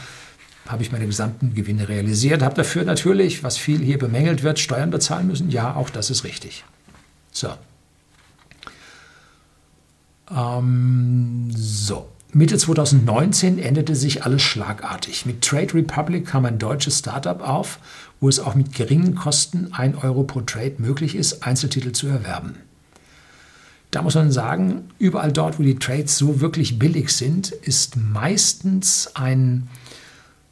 habe 0.67 0.83
ich 0.83 0.93
meine 0.93 1.07
gesamten 1.07 1.55
Gewinne 1.55 1.89
realisiert, 1.89 2.43
habe 2.43 2.55
dafür 2.55 2.85
natürlich, 2.85 3.43
was 3.43 3.59
viel 3.59 3.81
hier 3.81 3.99
bemängelt 3.99 4.43
wird, 4.43 4.59
Steuern 4.59 4.91
bezahlen 4.91 5.27
müssen. 5.27 5.51
Ja, 5.51 5.75
auch 5.75 5.91
das 5.91 6.11
ist 6.11 6.25
richtig. 6.25 6.65
So, 7.33 7.49
ähm, 10.35 11.51
so. 11.55 12.09
Mitte 12.33 12.57
2019 12.57 13.59
änderte 13.59 13.97
sich 13.97 14.25
alles 14.25 14.43
schlagartig. 14.43 15.27
Mit 15.27 15.43
Trade 15.43 15.75
Republic 15.75 16.27
kam 16.27 16.45
ein 16.45 16.59
deutsches 16.59 17.01
Startup 17.01 17.41
auf, 17.41 17.81
wo 18.21 18.29
es 18.29 18.39
auch 18.39 18.55
mit 18.55 18.73
geringen 18.73 19.17
Kosten 19.17 19.73
1 19.73 19.97
Euro 20.05 20.23
pro 20.23 20.41
Trade 20.43 20.75
möglich 20.79 21.17
ist, 21.17 21.43
Einzeltitel 21.43 21.91
zu 21.91 22.07
erwerben. 22.07 22.55
Da 23.91 24.03
muss 24.03 24.15
man 24.15 24.31
sagen, 24.31 24.89
überall 25.01 25.33
dort, 25.33 25.59
wo 25.59 25.65
die 25.65 25.75
Trades 25.75 26.17
so 26.17 26.41
wirklich 26.41 26.79
billig 26.79 27.13
sind, 27.13 27.51
ist 27.51 27.97
meistens 27.97 29.11
ein 29.15 29.69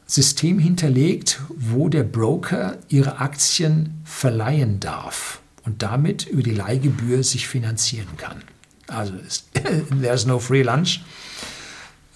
System 0.05 0.59
hinterlegt, 0.59 1.39
wo 1.55 1.87
der 1.87 2.03
Broker 2.03 2.77
ihre 2.89 3.19
Aktien 3.19 4.01
verleihen 4.03 4.81
darf 4.81 5.39
und 5.63 5.81
damit 5.81 6.25
über 6.27 6.43
die 6.43 6.53
Leihgebühr 6.53 7.23
sich 7.23 7.47
finanzieren 7.47 8.17
kann. 8.17 8.43
Also 8.89 9.13
there's 10.01 10.25
no 10.25 10.39
free 10.39 10.63
lunch. 10.63 11.01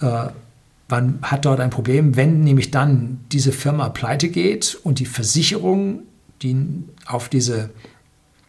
Äh, 0.00 0.28
man 0.88 1.18
hat 1.22 1.44
dort 1.44 1.60
ein 1.60 1.70
Problem, 1.70 2.16
wenn 2.16 2.40
nämlich 2.40 2.70
dann 2.70 3.20
diese 3.32 3.52
Firma 3.52 3.88
pleite 3.88 4.28
geht 4.28 4.78
und 4.82 4.98
die 4.98 5.06
Versicherung, 5.06 6.02
die 6.42 6.56
auf 7.06 7.28
diese 7.28 7.70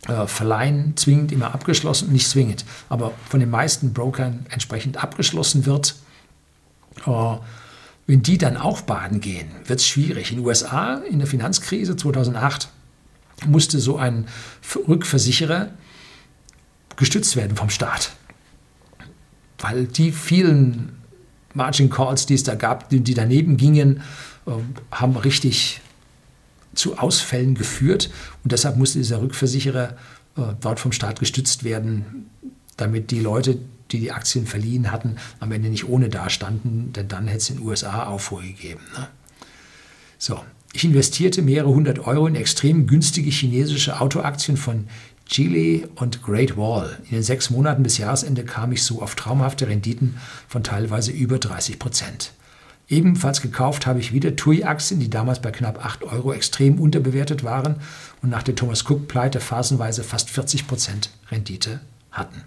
äh, 0.08 0.28
Verleihen 0.28 0.98
zwingend 0.98 1.32
immer 1.32 1.54
abgeschlossen, 1.54 2.12
nicht 2.12 2.28
zwingend, 2.28 2.66
aber 2.90 3.14
von 3.30 3.40
den 3.40 3.50
meisten 3.50 3.94
Brokern 3.94 4.46
entsprechend 4.50 5.02
abgeschlossen 5.02 5.66
wird, 5.66 5.96
äh, 7.08 7.38
wenn 8.08 8.22
die 8.22 8.38
dann 8.38 8.58
auch 8.58 8.82
baden 8.82 9.20
gehen, 9.20 9.48
wird 9.66 9.80
es 9.80 9.88
schwierig. 9.88 10.32
In 10.32 10.38
den 10.38 10.46
USA 10.46 10.96
in 11.10 11.20
der 11.20 11.28
Finanzkrise 11.28 11.96
2008 11.96 12.70
musste 13.48 13.80
so 13.80 13.98
ein 13.98 14.28
Rückversicherer 14.88 15.70
gestützt 16.98 17.36
werden 17.36 17.56
vom 17.56 17.70
Staat. 17.70 18.12
Weil 19.60 19.86
die 19.86 20.12
vielen 20.12 20.98
Margin 21.54 21.90
Calls, 21.90 22.26
die 22.26 22.34
es 22.34 22.44
da 22.44 22.56
gab, 22.56 22.90
die, 22.90 23.14
daneben 23.14 23.58
gingen, 23.58 24.02
äh, 24.46 24.52
haben 24.92 25.16
richtig 25.18 25.82
zu 26.74 26.98
Ausfällen 26.98 27.56
geführt. 27.56 28.10
Und 28.44 28.52
deshalb 28.52 28.78
musste 28.78 29.00
dieser 29.00 29.22
Rückversicherer 29.22 29.96
äh, 30.38 30.42
dort 30.60 30.80
vom 30.80 30.92
Staat 30.92 31.20
gestützt 31.20 31.64
werden, 31.64 32.30
damit 32.78 33.12
die 33.12 33.22
Leute, 33.22 33.58
die 33.92 34.00
die 34.00 34.12
Aktien 34.12 34.46
verliehen 34.46 34.92
hatten, 34.92 35.16
am 35.40 35.52
Ende 35.52 35.70
nicht 35.70 35.88
ohne 35.88 36.10
dastanden, 36.10 36.92
denn 36.94 37.08
dann 37.08 37.28
hätte 37.28 37.38
es 37.38 37.50
in 37.50 37.58
den 37.58 37.66
USA 37.66 38.06
Aufruhr 38.06 38.42
gegeben. 38.42 38.82
Ne? 38.98 39.08
So, 40.18 40.42
ich 40.74 40.84
investierte 40.84 41.42
mehrere 41.42 41.70
hundert 41.70 42.00
Euro 42.00 42.28
in 42.28 42.36
extrem 42.36 42.88
günstige 42.88 43.30
chinesische 43.30 44.02
Autoaktien 44.02 44.58
von 44.58 44.88
Chile 45.26 45.90
und 45.96 46.24
Great 46.24 46.56
Wall. 46.56 47.00
In 47.06 47.16
den 47.16 47.24
sechs 47.24 47.50
Monaten 47.50 47.84
bis 47.84 47.98
Jahresende 47.98 48.46
kam 48.46 48.72
ich 48.72 48.84
so 48.84 49.02
auf 49.02 49.16
traumhafte 49.16 49.68
Renditen 49.68 50.18
von 50.48 50.64
teilweise 50.64 51.12
über 51.12 51.40
30 51.40 51.80
Prozent. 51.80 52.34
Ebenfalls 52.88 53.42
gekauft 53.42 53.88
habe 53.88 54.00
ich 54.00 54.14
wieder 54.14 54.36
TUI-Aktien, 54.36 55.00
die 55.00 55.10
damals 55.10 55.42
bei 55.42 55.50
knapp 55.50 55.84
8 55.84 56.04
Euro 56.04 56.34
extrem 56.34 56.80
unterbewertet 56.80 57.44
waren 57.44 57.78
und 58.22 58.30
nach 58.30 58.44
der 58.44 58.56
Thomas 58.56 58.88
Cook-Pleite 58.88 59.40
phasenweise 59.40 60.04
fast 60.04 60.30
40 60.30 60.68
Prozent 60.68 61.10
Rendite 61.32 61.80
hatten. 62.12 62.44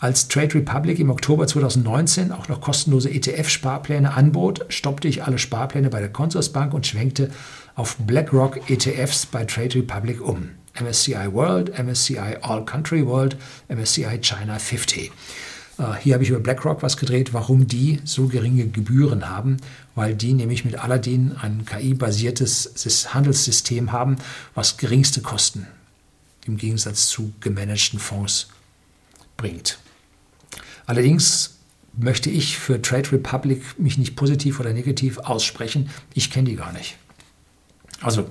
Als 0.00 0.26
Trade 0.26 0.56
Republic 0.56 0.98
im 0.98 1.08
Oktober 1.08 1.46
2019 1.46 2.32
auch 2.32 2.48
noch 2.48 2.60
kostenlose 2.60 3.08
ETF-Sparpläne 3.08 4.12
anbot, 4.14 4.66
stoppte 4.68 5.06
ich 5.06 5.22
alle 5.22 5.38
Sparpläne 5.38 5.88
bei 5.88 6.00
der 6.00 6.12
Consorsbank 6.12 6.74
und 6.74 6.86
schwenkte 6.86 7.30
auf 7.76 7.96
BlackRock 7.98 8.68
ETFs 8.68 9.24
bei 9.24 9.44
Trade 9.44 9.76
Republic 9.76 10.20
um. 10.20 10.50
MSCI 10.80 11.32
World, 11.32 11.78
MSCI 11.78 12.38
All 12.42 12.64
Country 12.64 13.06
World, 13.06 13.36
MSCI 13.68 14.18
China 14.20 14.58
50. 14.58 15.10
Äh, 15.78 15.94
hier 16.00 16.14
habe 16.14 16.24
ich 16.24 16.30
über 16.30 16.40
BlackRock 16.40 16.82
was 16.82 16.96
gedreht, 16.96 17.32
warum 17.32 17.66
die 17.66 18.00
so 18.04 18.28
geringe 18.28 18.66
Gebühren 18.66 19.28
haben, 19.28 19.56
weil 19.94 20.14
die 20.14 20.34
nämlich 20.34 20.64
mit 20.64 20.78
Aladdin 20.78 21.36
ein 21.40 21.64
KI-basiertes 21.64 23.14
Handelssystem 23.14 23.92
haben, 23.92 24.16
was 24.54 24.76
geringste 24.76 25.20
Kosten 25.20 25.66
im 26.46 26.56
Gegensatz 26.56 27.08
zu 27.08 27.32
gemanagten 27.40 27.98
Fonds 27.98 28.48
bringt. 29.36 29.78
Allerdings 30.86 31.54
möchte 31.96 32.28
ich 32.28 32.58
für 32.58 32.82
Trade 32.82 33.12
Republic 33.12 33.78
mich 33.78 33.98
nicht 33.98 34.16
positiv 34.16 34.60
oder 34.60 34.72
negativ 34.72 35.18
aussprechen. 35.18 35.90
Ich 36.12 36.30
kenne 36.30 36.50
die 36.50 36.56
gar 36.56 36.72
nicht. 36.72 36.96
Also 38.00 38.28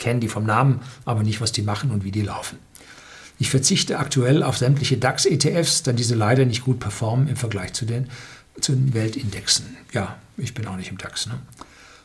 kenne 0.00 0.18
die 0.18 0.28
vom 0.28 0.44
Namen, 0.44 0.80
aber 1.04 1.22
nicht, 1.22 1.40
was 1.40 1.52
die 1.52 1.62
machen 1.62 1.92
und 1.92 2.02
wie 2.02 2.10
die 2.10 2.22
laufen. 2.22 2.58
Ich 3.38 3.50
verzichte 3.50 3.98
aktuell 3.98 4.42
auf 4.42 4.58
sämtliche 4.58 4.98
DAX-ETFs, 4.98 5.84
da 5.84 5.92
diese 5.92 6.14
leider 6.14 6.44
nicht 6.44 6.64
gut 6.64 6.80
performen 6.80 7.28
im 7.28 7.36
Vergleich 7.36 7.72
zu 7.72 7.86
den, 7.86 8.08
zu 8.60 8.72
den 8.72 8.92
Weltindexen. 8.92 9.76
Ja, 9.92 10.16
ich 10.36 10.52
bin 10.52 10.66
auch 10.66 10.76
nicht 10.76 10.90
im 10.90 10.98
DAX. 10.98 11.26
Ne? 11.26 11.34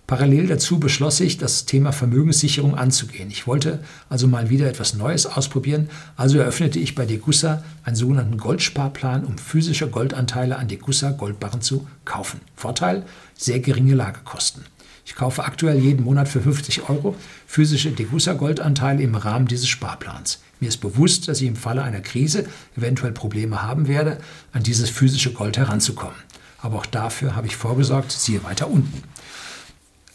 Parallel 0.08 0.46
dazu 0.46 0.80
beschloss 0.80 1.20
ich, 1.20 1.40
das 1.40 1.66
Thema 1.66 1.92
Vermögenssicherung 1.92 2.75
anzugehen. 2.75 3.32
Ich 3.32 3.48
wollte 3.48 3.80
also 4.08 4.28
mal 4.28 4.52
wieder 4.52 4.70
etwas 4.70 4.94
Neues 4.94 5.25
ausprobieren, 5.25 5.90
also 6.16 6.38
eröffnete 6.38 6.78
ich 6.78 6.94
bei 6.94 7.08
Degussa 7.08 7.64
einen 7.84 7.96
sogenannten 7.96 8.38
Goldsparplan, 8.38 9.25
um 9.25 9.40
physische 9.40 9.90
Goldanteile 9.90 10.58
an 10.58 10.68
Degussa 10.68 11.10
Goldbarren 11.10 11.62
zu 11.62 11.88
kaufen. 12.06 12.40
Vorteil, 12.56 13.04
sehr 13.36 13.60
geringe 13.60 13.96
Lagerkosten. 13.96 14.64
Ich 15.06 15.14
kaufe 15.14 15.46
aktuell 15.46 15.78
jeden 15.78 16.04
Monat 16.04 16.28
für 16.28 16.42
50 16.42 16.90
Euro 16.90 17.16
physische 17.46 17.92
Degussa 17.92 18.34
Goldanteile 18.34 19.04
im 19.04 19.14
Rahmen 19.14 19.48
dieses 19.48 19.68
Sparplans. 19.68 20.40
Mir 20.60 20.68
ist 20.68 20.78
bewusst, 20.78 21.28
dass 21.28 21.42
ich 21.42 21.48
im 21.48 21.56
Falle 21.56 21.84
einer 21.84 22.02
Krise 22.02 22.46
eventuell 22.76 23.12
Probleme 23.12 23.62
haben 23.62 23.88
werde, 23.88 24.18
an 24.52 24.64
dieses 24.64 24.90
physische 24.90 25.32
Gold 25.32 25.58
heranzukommen. 25.58 26.16
Aber 26.60 26.78
auch 26.78 26.88
dafür 26.88 27.36
habe 27.36 27.46
ich 27.46 27.56
vorgesorgt, 27.56 28.12
siehe 28.12 28.44
weiter 28.44 28.68
unten. 28.68 29.04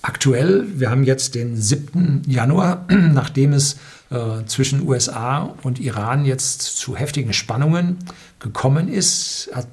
Aktuell, 0.02 0.66
wir 0.75 0.90
haben 0.90 1.04
jetzt 1.04 1.37
den 1.37 1.56
7. 1.56 2.23
Januar, 2.26 2.87
nachdem 2.88 3.52
es 3.52 3.76
äh, 4.11 4.44
zwischen 4.47 4.88
USA 4.88 5.54
und 5.62 5.78
Iran 5.78 6.25
jetzt 6.25 6.62
zu 6.62 6.97
heftigen 6.97 7.32
Spannungen 7.32 7.99
gekommen 8.40 8.88
ist, 8.88 9.50
hat 9.54 9.68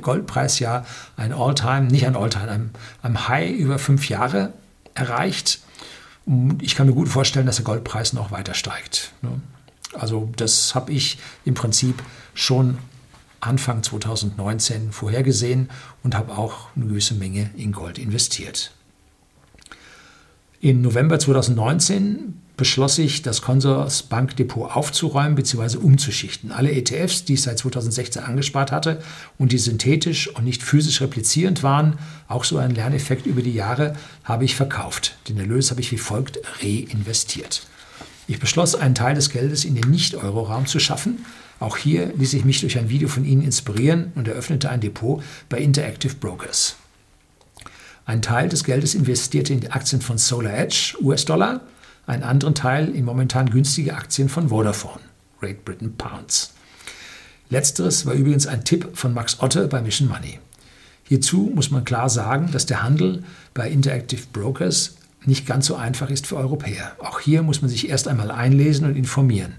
Goldpreis 0.00 0.58
ja 0.58 0.84
ein 1.16 1.32
All-Time, 1.32 1.82
nicht 1.82 2.06
ein 2.06 2.16
All-Time, 2.16 2.50
ein, 2.50 2.70
ein 3.02 3.28
High 3.28 3.52
über 3.52 3.78
fünf 3.78 4.08
Jahre 4.08 4.52
erreicht. 4.94 5.60
Und 6.24 6.62
ich 6.62 6.74
kann 6.74 6.86
mir 6.86 6.94
gut 6.94 7.08
vorstellen, 7.08 7.46
dass 7.46 7.56
der 7.56 7.64
Goldpreis 7.64 8.12
noch 8.12 8.30
weiter 8.30 8.54
steigt. 8.54 9.12
Ne? 9.22 9.40
Also 9.92 10.30
das 10.36 10.74
habe 10.74 10.92
ich 10.92 11.18
im 11.44 11.54
Prinzip 11.54 12.02
schon 12.34 12.78
Anfang 13.40 13.82
2019 13.82 14.92
vorhergesehen 14.92 15.70
und 16.02 16.14
habe 16.14 16.36
auch 16.36 16.68
eine 16.74 16.86
gewisse 16.86 17.14
Menge 17.14 17.50
in 17.56 17.72
Gold 17.72 17.98
investiert. 17.98 18.72
Im 20.60 20.82
November 20.82 21.18
2019 21.18 22.40
beschloss 22.56 22.98
ich, 22.98 23.22
das 23.22 23.42
Consors 23.42 24.02
Bankdepot 24.02 24.74
aufzuräumen 24.74 25.34
bzw. 25.34 25.76
umzuschichten. 25.78 26.52
Alle 26.52 26.72
ETFs, 26.72 27.24
die 27.24 27.34
ich 27.34 27.42
seit 27.42 27.58
2016 27.58 28.22
angespart 28.22 28.72
hatte 28.72 29.02
und 29.38 29.52
die 29.52 29.58
synthetisch 29.58 30.28
und 30.28 30.44
nicht 30.44 30.62
physisch 30.62 31.00
replizierend 31.00 31.62
waren, 31.62 31.98
auch 32.28 32.44
so 32.44 32.58
ein 32.58 32.74
Lerneffekt 32.74 33.26
über 33.26 33.42
die 33.42 33.52
Jahre, 33.52 33.94
habe 34.24 34.44
ich 34.44 34.54
verkauft. 34.54 35.18
Den 35.28 35.38
Erlös 35.38 35.70
habe 35.70 35.80
ich 35.80 35.92
wie 35.92 35.98
folgt 35.98 36.38
reinvestiert. 36.62 37.66
Ich 38.28 38.40
beschloss, 38.40 38.74
einen 38.74 38.94
Teil 38.94 39.14
des 39.14 39.30
Geldes 39.30 39.64
in 39.64 39.74
den 39.74 39.90
Nicht-Euro-Raum 39.90 40.66
zu 40.66 40.80
schaffen. 40.80 41.24
Auch 41.60 41.76
hier 41.76 42.12
ließ 42.16 42.34
ich 42.34 42.44
mich 42.44 42.60
durch 42.60 42.78
ein 42.78 42.88
Video 42.88 43.08
von 43.08 43.24
Ihnen 43.24 43.42
inspirieren 43.42 44.12
und 44.14 44.28
eröffnete 44.28 44.68
ein 44.68 44.80
Depot 44.80 45.22
bei 45.48 45.58
Interactive 45.58 46.14
Brokers. 46.16 46.76
Ein 48.04 48.22
Teil 48.22 48.48
des 48.48 48.64
Geldes 48.64 48.94
investierte 48.94 49.52
in 49.52 49.60
die 49.60 49.70
Aktien 49.70 50.00
von 50.00 50.18
Solar 50.18 50.56
Edge, 50.56 50.96
US-Dollar, 51.02 51.60
einen 52.06 52.22
anderen 52.22 52.54
Teil 52.54 52.88
in 52.94 53.04
momentan 53.04 53.50
günstige 53.50 53.94
Aktien 53.94 54.28
von 54.28 54.48
Vodafone, 54.48 55.00
Great 55.40 55.64
Britain 55.64 55.96
Pounds. 55.96 56.52
Letzteres 57.50 58.06
war 58.06 58.14
übrigens 58.14 58.46
ein 58.46 58.64
Tipp 58.64 58.90
von 58.94 59.14
Max 59.14 59.40
Otte 59.40 59.68
bei 59.68 59.80
Mission 59.82 60.08
Money. 60.08 60.40
Hierzu 61.04 61.52
muss 61.54 61.70
man 61.70 61.84
klar 61.84 62.08
sagen, 62.08 62.50
dass 62.50 62.66
der 62.66 62.82
Handel 62.82 63.22
bei 63.54 63.70
Interactive 63.70 64.22
Brokers 64.32 64.96
nicht 65.24 65.46
ganz 65.46 65.66
so 65.66 65.76
einfach 65.76 66.10
ist 66.10 66.26
für 66.26 66.36
Europäer. 66.36 66.92
Auch 66.98 67.20
hier 67.20 67.42
muss 67.42 67.62
man 67.62 67.68
sich 67.68 67.88
erst 67.88 68.08
einmal 68.08 68.30
einlesen 68.30 68.86
und 68.86 68.96
informieren. 68.96 69.54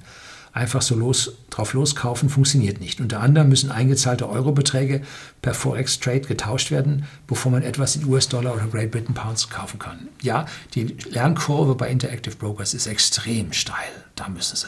Einfach 0.58 0.82
so 0.82 0.96
los, 0.96 1.34
drauf 1.52 1.74
loskaufen 1.74 2.30
funktioniert 2.30 2.82
nicht. 2.82 3.00
Unter 3.00 3.20
anderem 3.20 3.50
müssen 3.50 3.70
eingezahlte 3.70 4.28
Eurobeträge 4.28 5.04
per 5.44 5.54
Forex 5.54 6.00
Trade 6.00 6.22
getauscht 6.22 6.72
werden, 6.72 7.06
bevor 7.28 7.52
man 7.52 7.62
etwas 7.62 7.96
in 7.96 8.06
US-Dollar 8.06 8.56
oder 8.56 8.66
Great 8.66 8.90
Britain 8.90 9.14
Pounds 9.14 9.52
kaufen 9.52 9.78
kann. 9.78 10.08
Ja, 10.20 10.48
die 10.74 10.98
Lernkurve 11.12 11.76
bei 11.76 11.92
Interactive 11.92 12.36
Brokers 12.38 12.74
ist 12.74 12.88
extrem 12.88 13.54
steil. 13.54 13.92
Da 14.16 14.30
müssen 14.30 14.56
sie, 14.56 14.66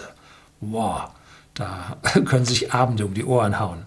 wow, 0.60 1.10
da 1.56 1.98
können 2.24 2.46
sich 2.46 2.72
Abende 2.72 3.08
um 3.08 3.16
die 3.16 3.26
Ohren 3.26 3.60
hauen. 3.60 3.80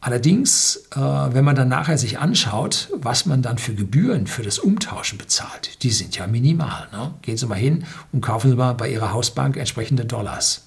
Allerdings, 0.00 0.88
äh, 0.94 1.00
wenn 1.00 1.44
man 1.44 1.56
dann 1.56 1.68
nachher 1.68 1.98
sich 1.98 2.18
anschaut, 2.20 2.88
was 2.94 3.26
man 3.26 3.42
dann 3.42 3.58
für 3.58 3.74
Gebühren 3.74 4.28
für 4.28 4.42
das 4.42 4.60
Umtauschen 4.60 5.18
bezahlt, 5.18 5.82
die 5.82 5.90
sind 5.90 6.16
ja 6.16 6.28
minimal. 6.28 6.86
Ne? 6.92 7.14
Gehen 7.22 7.36
Sie 7.36 7.46
mal 7.46 7.56
hin 7.56 7.84
und 8.12 8.20
kaufen 8.20 8.50
Sie 8.50 8.56
mal 8.56 8.74
bei 8.74 8.88
Ihrer 8.90 9.12
Hausbank 9.12 9.56
entsprechende 9.56 10.04
Dollars. 10.04 10.62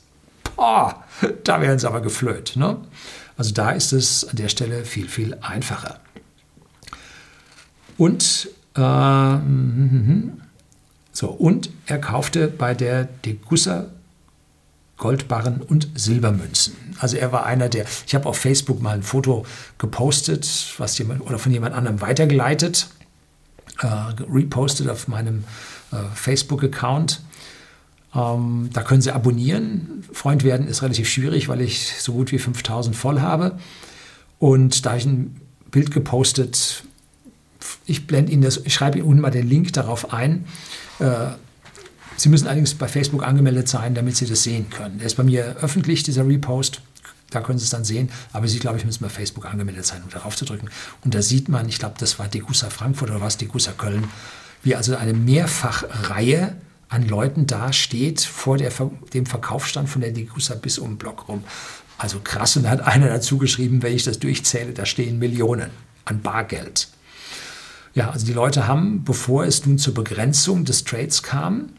Boah, 0.56 1.04
da 1.46 1.62
werden 1.62 1.80
Sie 1.80 1.88
aber 1.88 2.02
geflöht. 2.02 2.54
Ne? 2.56 2.78
Also 3.38 3.54
da 3.54 3.72
ist 3.72 3.94
es 3.94 4.28
an 4.28 4.36
der 4.36 4.50
Stelle 4.50 4.84
viel, 4.84 5.08
viel 5.08 5.38
einfacher. 5.42 6.02
Und, 7.98 8.50
äh, 8.76 8.80
so, 11.14 11.30
und 11.30 11.70
er 11.86 12.00
kaufte 12.00 12.50
bei 12.50 12.74
der 12.74 13.06
Degussa 13.06 13.86
Goldbarren 15.02 15.62
und 15.62 15.90
Silbermünzen. 15.96 16.76
Also 17.00 17.18
er 17.18 17.32
war 17.32 17.46
einer 17.46 17.70
der, 17.70 17.86
ich 18.06 18.14
habe 18.14 18.30
auf 18.30 18.38
Facebook 18.38 18.84
mal 18.84 18.94
ein 18.94 19.02
Foto 19.02 19.46
gepostet, 19.80 20.76
was 20.78 20.96
jemand 21.00 21.22
oder 21.22 21.40
von 21.40 21.52
jemand 21.52 21.74
anderem 21.74 22.02
weitergeleitet, 22.02 22.88
äh, 23.82 23.88
repostet 23.88 24.88
auf 24.90 25.08
meinem 25.08 25.44
äh, 25.92 25.98
Facebook-Account. 26.14 27.24
Ähm, 28.14 28.70
da 28.72 28.84
können 28.84 29.02
Sie 29.02 29.12
abonnieren. 29.12 30.04
Freund 30.14 30.44
werden 30.44 30.68
ist 30.68 30.84
relativ 30.84 31.10
schwierig, 31.10 31.50
weil 31.50 31.62
ich 31.62 32.00
so 32.00 32.14
gut 32.14 32.32
wie 32.32 32.38
5000 32.38 32.96
voll 32.96 33.22
habe. 33.22 33.58
Und 34.38 34.86
da 34.86 34.92
habe 34.92 35.00
ich 35.00 35.08
ein 35.08 35.42
Bild 35.72 35.90
gepostet. 35.90 36.84
Ich 37.88 38.06
blende 38.06 38.32
Ihnen 38.32 38.44
das, 38.44 38.58
ich 38.64 38.74
schreibe 38.76 39.00
Ihnen 39.00 39.08
unten 39.08 39.22
mal 39.22 39.32
den 39.32 39.50
Link 39.50 39.74
darauf 39.74 40.14
ein. 40.14 40.46
Äh, 41.00 41.30
Sie 42.22 42.30
müssen 42.30 42.46
allerdings 42.46 42.76
bei 42.76 42.88
Facebook 42.88 43.26
angemeldet 43.26 43.68
sein, 43.68 43.96
damit 43.96 44.16
Sie 44.16 44.28
das 44.28 44.44
sehen 44.44 44.70
können. 44.70 45.00
Der 45.00 45.08
ist 45.08 45.16
bei 45.16 45.24
mir 45.24 45.56
öffentlich, 45.60 46.04
dieser 46.04 46.28
Repost. 46.28 46.80
Da 47.32 47.42
können 47.42 47.58
Sie 47.58 47.64
es 47.64 47.72
dann 47.72 47.84
sehen. 47.84 48.12
Aber 48.32 48.48
Sie, 48.48 48.60
glaube 48.60 48.78
ich, 48.78 48.86
müssen 48.86 49.02
bei 49.02 49.10
Facebook 49.10 49.48
angemeldet 49.48 49.88
sein, 49.88 50.04
um 50.04 50.10
darauf 50.12 50.36
zu 50.36 50.46
drücken. 50.46 50.70
Und 51.04 51.16
da 51.16 51.24
sieht 51.24 51.50
man, 51.50 51.68
ich 51.68 51.80
glaube, 51.80 51.96
das 51.98 52.20
war 52.20 52.28
Degussa 52.28 52.70
Frankfurt 52.70 53.10
oder 53.10 53.22
was, 53.22 53.38
Degussa 53.38 53.72
Köln, 53.72 54.04
wie 54.62 54.76
also 54.76 54.96
eine 54.96 55.14
Mehrfachreihe 55.14 56.56
an 56.90 57.08
Leuten 57.08 57.48
da 57.48 57.74
steht 57.74 58.22
vor 58.22 58.60
der, 58.60 58.72
dem 59.16 59.26
Verkaufsstand 59.26 59.90
von 59.90 60.02
der 60.02 60.12
Degussa 60.12 60.54
bis 60.54 60.78
um 60.78 60.92
den 60.92 60.98
Block 61.00 61.28
rum. 61.28 61.44
Also 61.98 62.20
krass. 62.24 62.56
Und 62.56 62.66
da 62.66 62.70
hat 62.70 62.82
einer 62.82 63.08
dazu 63.08 63.40
geschrieben, 63.40 63.82
wenn 63.82 63.96
ich 63.96 64.04
das 64.04 64.20
durchzähle, 64.20 64.74
da 64.74 64.86
stehen 64.86 65.18
Millionen 65.18 65.72
an 66.06 66.22
Bargeld. 66.22 66.88
Ja, 67.96 68.12
also 68.12 68.28
die 68.28 68.34
Leute 68.34 68.68
haben, 68.68 69.04
bevor 69.04 69.46
es 69.46 69.66
nun 69.66 69.80
zur 69.80 69.96
Begrenzung 69.96 70.66
des 70.66 70.84
Trades 70.84 71.24
kam, 71.24 71.70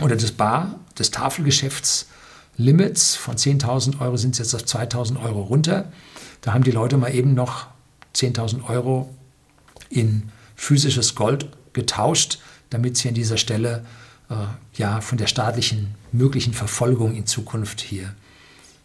oder 0.00 0.16
des 0.16 0.32
Bar, 0.32 0.78
des 0.98 1.10
Tafelgeschäfts 1.10 2.06
Limits 2.56 3.16
von 3.16 3.36
10.000 3.36 4.00
Euro 4.00 4.16
sind 4.16 4.38
jetzt 4.38 4.54
auf 4.54 4.62
2.000 4.62 5.22
Euro 5.22 5.42
runter. 5.42 5.90
Da 6.42 6.52
haben 6.52 6.64
die 6.64 6.70
Leute 6.70 6.96
mal 6.96 7.14
eben 7.14 7.34
noch 7.34 7.66
10.000 8.14 8.68
Euro 8.68 9.14
in 9.88 10.30
physisches 10.54 11.14
Gold 11.14 11.48
getauscht, 11.72 12.38
damit 12.70 12.96
sie 12.96 13.08
an 13.08 13.14
dieser 13.14 13.38
Stelle 13.38 13.84
äh, 14.28 14.34
ja 14.74 15.00
von 15.00 15.18
der 15.18 15.26
staatlichen 15.26 15.94
möglichen 16.12 16.52
Verfolgung 16.52 17.14
in 17.14 17.26
Zukunft 17.26 17.80
hier 17.80 18.14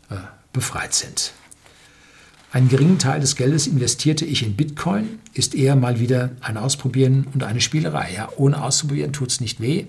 äh, 0.09 0.15
befreit 0.53 0.93
sind. 0.93 1.33
Einen 2.51 2.69
geringen 2.69 2.97
Teil 2.97 3.19
des 3.19 3.35
Geldes 3.35 3.67
investierte 3.67 4.23
ich 4.23 4.41
in 4.41 4.55
Bitcoin, 4.55 5.19
ist 5.33 5.53
eher 5.53 5.75
mal 5.75 5.99
wieder 5.99 6.31
ein 6.39 6.55
Ausprobieren 6.55 7.27
und 7.33 7.43
eine 7.43 7.59
Spielerei. 7.59 8.13
Ja, 8.15 8.29
ohne 8.37 8.63
auszuprobieren 8.63 9.11
tut 9.11 9.31
es 9.31 9.41
nicht 9.41 9.59
weh, 9.59 9.85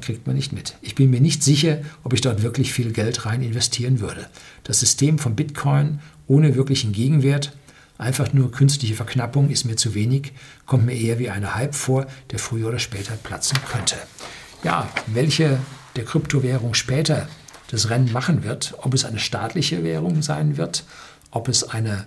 kriegt 0.00 0.26
man 0.26 0.36
nicht 0.36 0.52
mit. 0.52 0.76
Ich 0.80 0.94
bin 0.94 1.10
mir 1.10 1.20
nicht 1.20 1.42
sicher, 1.42 1.78
ob 2.04 2.12
ich 2.12 2.20
dort 2.20 2.42
wirklich 2.42 2.72
viel 2.72 2.92
Geld 2.92 3.26
rein 3.26 3.42
investieren 3.42 4.00
würde. 4.00 4.26
Das 4.64 4.80
System 4.80 5.18
von 5.18 5.34
Bitcoin 5.34 5.98
ohne 6.28 6.54
wirklichen 6.54 6.92
Gegenwert, 6.92 7.52
einfach 7.98 8.32
nur 8.32 8.52
künstliche 8.52 8.94
Verknappung 8.94 9.50
ist 9.50 9.64
mir 9.64 9.76
zu 9.76 9.94
wenig, 9.94 10.32
kommt 10.66 10.86
mir 10.86 10.94
eher 10.94 11.18
wie 11.18 11.30
eine 11.30 11.54
Hype 11.54 11.74
vor, 11.74 12.06
der 12.30 12.38
früher 12.38 12.68
oder 12.68 12.78
später 12.78 13.14
platzen 13.14 13.58
könnte. 13.70 13.96
Ja, 14.62 14.88
welche 15.08 15.58
der 15.96 16.04
Kryptowährung 16.04 16.74
später 16.74 17.28
das 17.70 17.90
Rennen 17.90 18.12
machen 18.12 18.44
wird, 18.44 18.74
ob 18.78 18.94
es 18.94 19.04
eine 19.04 19.18
staatliche 19.18 19.82
Währung 19.82 20.22
sein 20.22 20.56
wird, 20.56 20.84
ob 21.30 21.48
es 21.48 21.64
eine, 21.64 22.06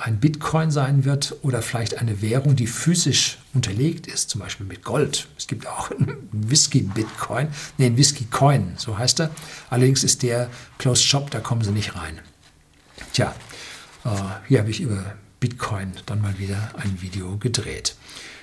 ein 0.00 0.18
Bitcoin 0.18 0.70
sein 0.70 1.04
wird 1.04 1.36
oder 1.42 1.62
vielleicht 1.62 1.98
eine 1.98 2.22
Währung, 2.22 2.56
die 2.56 2.66
physisch 2.66 3.38
unterlegt 3.54 4.06
ist, 4.06 4.30
zum 4.30 4.40
Beispiel 4.40 4.66
mit 4.66 4.82
Gold. 4.84 5.28
Es 5.36 5.46
gibt 5.46 5.66
auch 5.66 5.90
einen 5.90 6.28
Whisky-Bitcoin, 6.32 7.48
nee, 7.78 7.86
einen 7.86 7.96
Whisky-Coin, 7.96 8.74
so 8.76 8.98
heißt 8.98 9.20
er. 9.20 9.30
Allerdings 9.68 10.04
ist 10.04 10.22
der 10.22 10.48
Closed 10.78 11.04
Shop, 11.04 11.30
da 11.30 11.40
kommen 11.40 11.62
sie 11.62 11.72
nicht 11.72 11.96
rein. 11.96 12.18
Tja, 13.12 13.34
äh, 14.04 14.10
hier 14.48 14.60
habe 14.60 14.70
ich 14.70 14.80
über 14.80 15.14
Bitcoin 15.40 15.92
dann 16.06 16.20
mal 16.20 16.38
wieder 16.38 16.70
ein 16.76 17.00
Video 17.00 17.36
gedreht. 17.38 17.96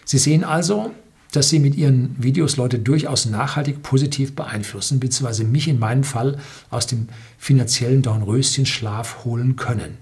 Sie 0.06 0.18
sehen 0.18 0.44
also, 0.44 0.94
dass 1.32 1.50
sie 1.50 1.60
mit 1.60 1.76
ihren 1.76 2.16
Videos 2.22 2.58
Leute 2.58 2.80
durchaus 2.80 3.26
nachhaltig 3.26 3.84
positiv 3.84 4.36
beeinflussen, 4.36 5.00
beziehungsweise 5.00 5.44
mich 5.44 5.68
in 5.68 5.80
meinem 5.80 6.04
Fall 6.04 6.40
aus 6.70 6.88
dem 6.88 7.10
finanziellen 7.38 8.02
Dornröschenschlaf 8.02 9.26
holen 9.26 9.56
können. 9.56 9.98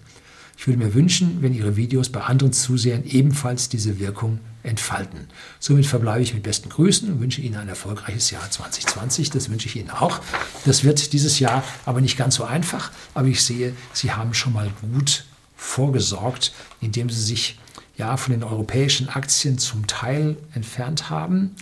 Ich 0.58 0.68
würde 0.68 0.80
mir 0.80 0.94
wünschen, 0.94 1.42
wenn 1.42 1.54
Ihre 1.54 1.76
Videos 1.76 2.10
bei 2.10 2.22
anderen 2.22 2.54
Zusehern 2.54 3.04
ebenfalls 3.04 3.70
diese 3.70 4.00
Wirkung 4.00 4.40
entfalten. 4.64 5.28
Somit 5.60 5.86
verbleibe 5.86 6.24
ich 6.24 6.34
mit 6.34 6.44
besten 6.44 6.70
Grüßen 6.70 7.12
und 7.12 7.20
wünsche 7.20 7.42
Ihnen 7.42 7.58
ein 7.58 7.68
erfolgreiches 7.70 8.32
Jahr 8.32 8.50
2020. 8.50 9.30
Das 9.30 9.50
wünsche 9.50 9.68
ich 9.68 9.76
Ihnen 9.76 9.92
auch. 9.92 10.22
Das 10.66 10.84
wird 10.84 11.14
dieses 11.14 11.40
Jahr 11.40 11.64
aber 11.86 12.02
nicht 12.02 12.18
ganz 12.18 12.36
so 12.36 12.44
einfach, 12.44 12.92
aber 13.14 13.28
ich 13.28 13.44
sehe, 13.44 13.74
Sie 13.94 14.12
haben 14.12 14.34
schon 14.34 14.54
mal 14.54 14.72
gut 14.82 15.26
vorgesorgt, 15.56 16.54
indem 16.82 17.10
Sie 17.10 17.22
sich 17.22 17.60
ja, 17.98 18.18
von 18.18 18.34
den 18.34 18.44
europäischen 18.44 19.10
Aktien 19.10 19.58
zum 19.58 19.88
Teil 19.88 20.38
entfernt 20.54 21.10
haben, 21.10 21.56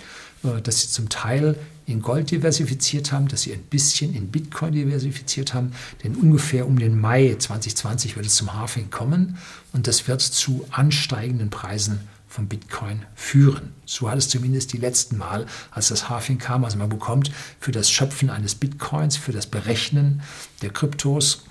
dass 0.43 0.81
sie 0.81 0.89
zum 0.89 1.09
Teil 1.09 1.57
in 1.85 2.01
Gold 2.01 2.31
diversifiziert 2.31 3.11
haben, 3.11 3.27
dass 3.27 3.43
sie 3.43 3.53
ein 3.53 3.63
bisschen 3.63 4.13
in 4.13 4.29
Bitcoin 4.29 4.73
diversifiziert 4.73 5.53
haben, 5.53 5.73
denn 6.03 6.15
ungefähr 6.15 6.67
um 6.67 6.79
den 6.79 6.99
Mai 6.99 7.35
2020 7.37 8.15
wird 8.15 8.25
es 8.25 8.35
zum 8.35 8.53
Halving 8.53 8.89
kommen 8.89 9.37
und 9.73 9.87
das 9.87 10.07
wird 10.07 10.21
zu 10.21 10.65
ansteigenden 10.71 11.49
Preisen 11.49 11.99
von 12.27 12.47
Bitcoin 12.47 13.05
führen. 13.13 13.73
So 13.85 14.09
hat 14.09 14.17
es 14.17 14.27
zumindest 14.27 14.73
die 14.73 14.77
letzten 14.77 15.17
Mal, 15.17 15.45
als 15.71 15.89
das 15.89 16.09
Halving 16.09 16.39
kam. 16.39 16.65
Also 16.65 16.77
man 16.77 16.89
bekommt 16.89 17.31
für 17.59 17.71
das 17.71 17.91
Schöpfen 17.91 18.31
eines 18.31 18.55
Bitcoins, 18.55 19.17
für 19.17 19.31
das 19.31 19.45
Berechnen 19.45 20.23
der 20.63 20.71
Kryptos 20.71 21.43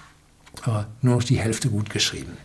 äh, 0.67 0.85
nur 1.01 1.17
noch 1.17 1.23
die 1.23 1.39
Hälfte 1.39 1.71
gut 1.71 1.89
geschrieben. 1.89 2.37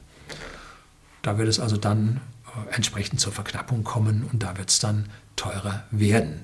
Da 1.24 1.40
wird 1.40 1.48
es 1.48 1.60
also 1.60 1.78
dann 1.78 2.22
äh, 2.46 2.76
entsprechend 2.76 3.20
zur 3.20 3.34
Verknappung 3.34 3.84
kommen 3.84 4.30
und 4.32 4.44
da 4.44 4.56
wird 4.56 4.70
es 4.70 4.78
dann 4.78 5.10
teurer 5.38 5.86
werden. 5.92 6.44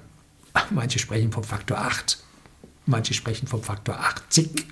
Manche 0.70 1.00
sprechen 1.00 1.32
vom 1.34 1.44
Faktor 1.44 1.80
8, 1.80 2.24
manche 2.86 3.14
sprechen 3.14 3.48
vom 3.48 3.62
Faktor 3.62 4.00
80. 4.00 4.66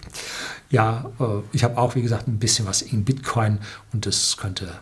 Ja, 0.69 1.12
äh, 1.19 1.41
ich 1.51 1.65
habe 1.65 1.77
auch, 1.77 1.95
wie 1.95 2.01
gesagt, 2.01 2.27
ein 2.27 2.39
bisschen 2.39 2.65
was 2.65 2.81
in 2.81 3.03
Bitcoin 3.03 3.60
und 3.91 4.05
das 4.05 4.38
könnte 4.38 4.79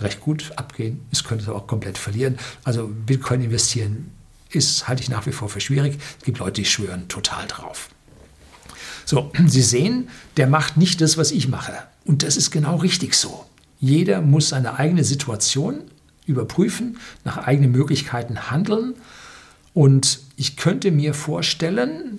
recht 0.00 0.20
gut 0.20 0.52
abgehen. 0.56 1.04
Es 1.10 1.24
könnte 1.24 1.52
auch 1.54 1.66
komplett 1.66 1.98
verlieren. 1.98 2.38
Also 2.64 2.88
Bitcoin 2.88 3.42
investieren 3.42 4.10
ist, 4.50 4.88
halte 4.88 5.02
ich 5.02 5.08
nach 5.08 5.26
wie 5.26 5.32
vor 5.32 5.48
für 5.48 5.60
schwierig. 5.60 5.98
Es 6.18 6.24
gibt 6.24 6.38
Leute, 6.38 6.62
die 6.62 6.64
schwören 6.64 7.08
total 7.08 7.46
drauf. 7.46 7.90
So, 9.04 9.30
Sie 9.46 9.62
sehen, 9.62 10.08
der 10.36 10.46
macht 10.46 10.76
nicht 10.76 11.00
das, 11.00 11.16
was 11.16 11.30
ich 11.30 11.48
mache. 11.48 11.74
Und 12.04 12.22
das 12.22 12.36
ist 12.36 12.50
genau 12.50 12.76
richtig 12.76 13.14
so. 13.14 13.44
Jeder 13.78 14.20
muss 14.22 14.50
seine 14.50 14.78
eigene 14.78 15.04
Situation 15.04 15.82
überprüfen, 16.32 16.98
nach 17.24 17.38
eigenen 17.38 17.72
Möglichkeiten 17.72 18.50
handeln. 18.50 18.94
Und 19.74 20.20
ich 20.36 20.56
könnte 20.56 20.90
mir 20.90 21.14
vorstellen, 21.14 22.18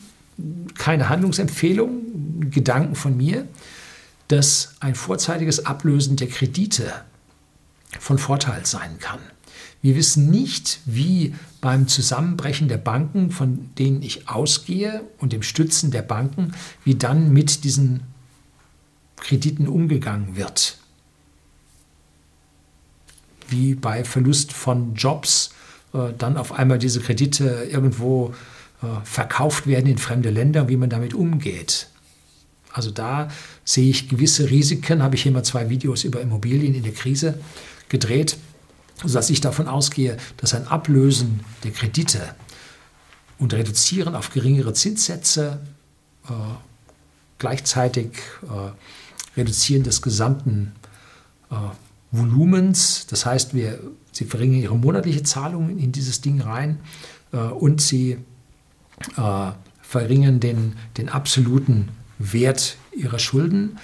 keine 0.77 1.09
Handlungsempfehlung, 1.09 2.49
Gedanken 2.49 2.95
von 2.95 3.15
mir, 3.17 3.47
dass 4.27 4.75
ein 4.79 4.95
vorzeitiges 4.95 5.65
Ablösen 5.65 6.15
der 6.15 6.27
Kredite 6.27 6.93
von 7.99 8.17
Vorteil 8.17 8.65
sein 8.65 8.97
kann. 8.99 9.19
Wir 9.81 9.95
wissen 9.95 10.29
nicht, 10.29 10.79
wie 10.85 11.35
beim 11.59 11.87
Zusammenbrechen 11.87 12.69
der 12.69 12.77
Banken, 12.77 13.31
von 13.31 13.69
denen 13.77 14.01
ich 14.01 14.29
ausgehe, 14.29 15.03
und 15.19 15.33
dem 15.33 15.43
Stützen 15.43 15.91
der 15.91 16.01
Banken, 16.01 16.53
wie 16.85 16.95
dann 16.95 17.33
mit 17.33 17.63
diesen 17.63 18.01
Krediten 19.17 19.67
umgegangen 19.67 20.35
wird 20.35 20.77
wie 23.53 23.75
bei 23.75 24.03
Verlust 24.03 24.51
von 24.51 24.95
Jobs 24.95 25.51
äh, 25.93 26.11
dann 26.17 26.35
auf 26.35 26.51
einmal 26.51 26.79
diese 26.79 26.99
Kredite 26.99 27.67
irgendwo 27.71 28.33
äh, 28.81 28.87
verkauft 29.05 29.67
werden 29.67 29.87
in 29.87 29.97
fremde 29.97 30.29
Länder, 30.29 30.67
wie 30.67 30.75
man 30.75 30.89
damit 30.89 31.13
umgeht. 31.13 31.87
Also 32.73 32.91
da 32.91 33.29
sehe 33.63 33.89
ich 33.89 34.09
gewisse 34.09 34.49
Risiken, 34.49 35.01
habe 35.03 35.15
ich 35.15 35.23
hier 35.23 35.31
mal 35.31 35.43
zwei 35.43 35.69
Videos 35.69 36.03
über 36.03 36.19
Immobilien 36.19 36.73
in 36.73 36.83
der 36.83 36.93
Krise 36.93 37.39
gedreht, 37.87 38.35
sodass 39.05 39.29
ich 39.29 39.39
davon 39.39 39.67
ausgehe, 39.67 40.17
dass 40.37 40.53
ein 40.53 40.67
Ablösen 40.67 41.41
der 41.63 41.71
Kredite 41.71 42.35
und 43.37 43.53
Reduzieren 43.53 44.15
auf 44.15 44.31
geringere 44.31 44.73
Zinssätze 44.73 45.59
äh, 46.27 46.33
gleichzeitig 47.37 48.09
äh, 48.43 49.39
Reduzieren 49.39 49.83
des 49.83 50.01
gesamten 50.01 50.73
Volumens. 52.13 53.07
Das 53.07 53.25
heißt, 53.25 53.53
wir, 53.53 53.79
sie 54.11 54.25
verringern 54.25 54.61
ihre 54.61 54.77
monatliche 54.77 55.23
Zahlung 55.23 55.77
in 55.77 55.91
dieses 55.91 56.21
Ding 56.21 56.39
rein 56.39 56.79
äh, 57.33 57.37
und 57.37 57.81
sie 57.81 58.17
äh, 59.17 59.51
verringern 59.81 60.39
den, 60.39 60.73
den 60.97 61.09
absoluten 61.09 61.89
Wert 62.19 62.77
ihrer 62.95 63.19
Schulden. 63.19 63.79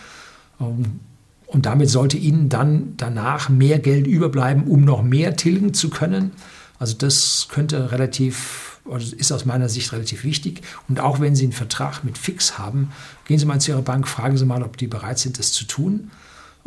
Ähm, 0.62 1.00
und 1.48 1.66
damit 1.66 1.90
sollte 1.90 2.18
ihnen 2.18 2.48
dann 2.48 2.94
danach 2.98 3.50
mehr 3.50 3.80
Geld 3.80 4.06
überbleiben, 4.06 4.66
um 4.66 4.86
noch 4.86 5.02
mehr 5.02 5.36
tilgen 5.36 5.74
zu 5.74 5.90
können. 5.90 6.32
Also 6.78 6.96
das 6.96 7.48
könnte 7.50 7.92
relativ, 7.92 8.80
also 8.90 9.16
ist 9.16 9.32
aus 9.32 9.46
meiner 9.46 9.68
Sicht 9.68 9.92
relativ 9.92 10.24
wichtig. 10.24 10.62
Und 10.88 11.00
auch 11.00 11.20
wenn 11.20 11.36
Sie 11.36 11.46
einen 11.46 11.54
Vertrag 11.54 12.04
mit 12.04 12.20
Fix 12.20 12.60
haben, 12.60 12.92
gehen 13.26 13.40
Sie 13.40 13.46
mal 13.48 13.60
zu 13.60 13.72
Ihrer 13.72 13.82
Bank, 13.82 14.08
fragen 14.08 14.38
Sie 14.38 14.46
mal, 14.46 14.62
ob 14.62 14.78
die 14.78 14.86
bereit 14.86 15.18
sind, 15.18 15.40
das 15.40 15.52
zu 15.52 15.66
tun. 15.66 16.12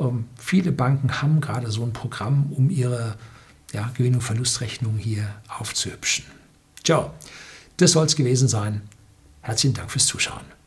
Ähm, 0.02 0.26
viele 0.36 0.72
Banken 0.72 1.22
haben 1.22 1.40
gerade 1.40 1.70
so 1.70 1.82
ein 1.84 1.92
Programm, 1.92 2.52
um 2.52 2.70
ihre 2.70 3.16
ja, 3.72 3.90
Gewinn- 3.94 4.14
und 4.14 4.20
Verlustrechnung 4.22 4.98
hier 4.98 5.28
aufzuhübschen. 5.48 6.24
Ciao, 6.84 7.12
das 7.76 7.92
soll 7.92 8.06
es 8.06 8.16
gewesen 8.16 8.48
sein. 8.48 8.82
Herzlichen 9.40 9.74
Dank 9.74 9.90
fürs 9.90 10.06
Zuschauen. 10.06 10.61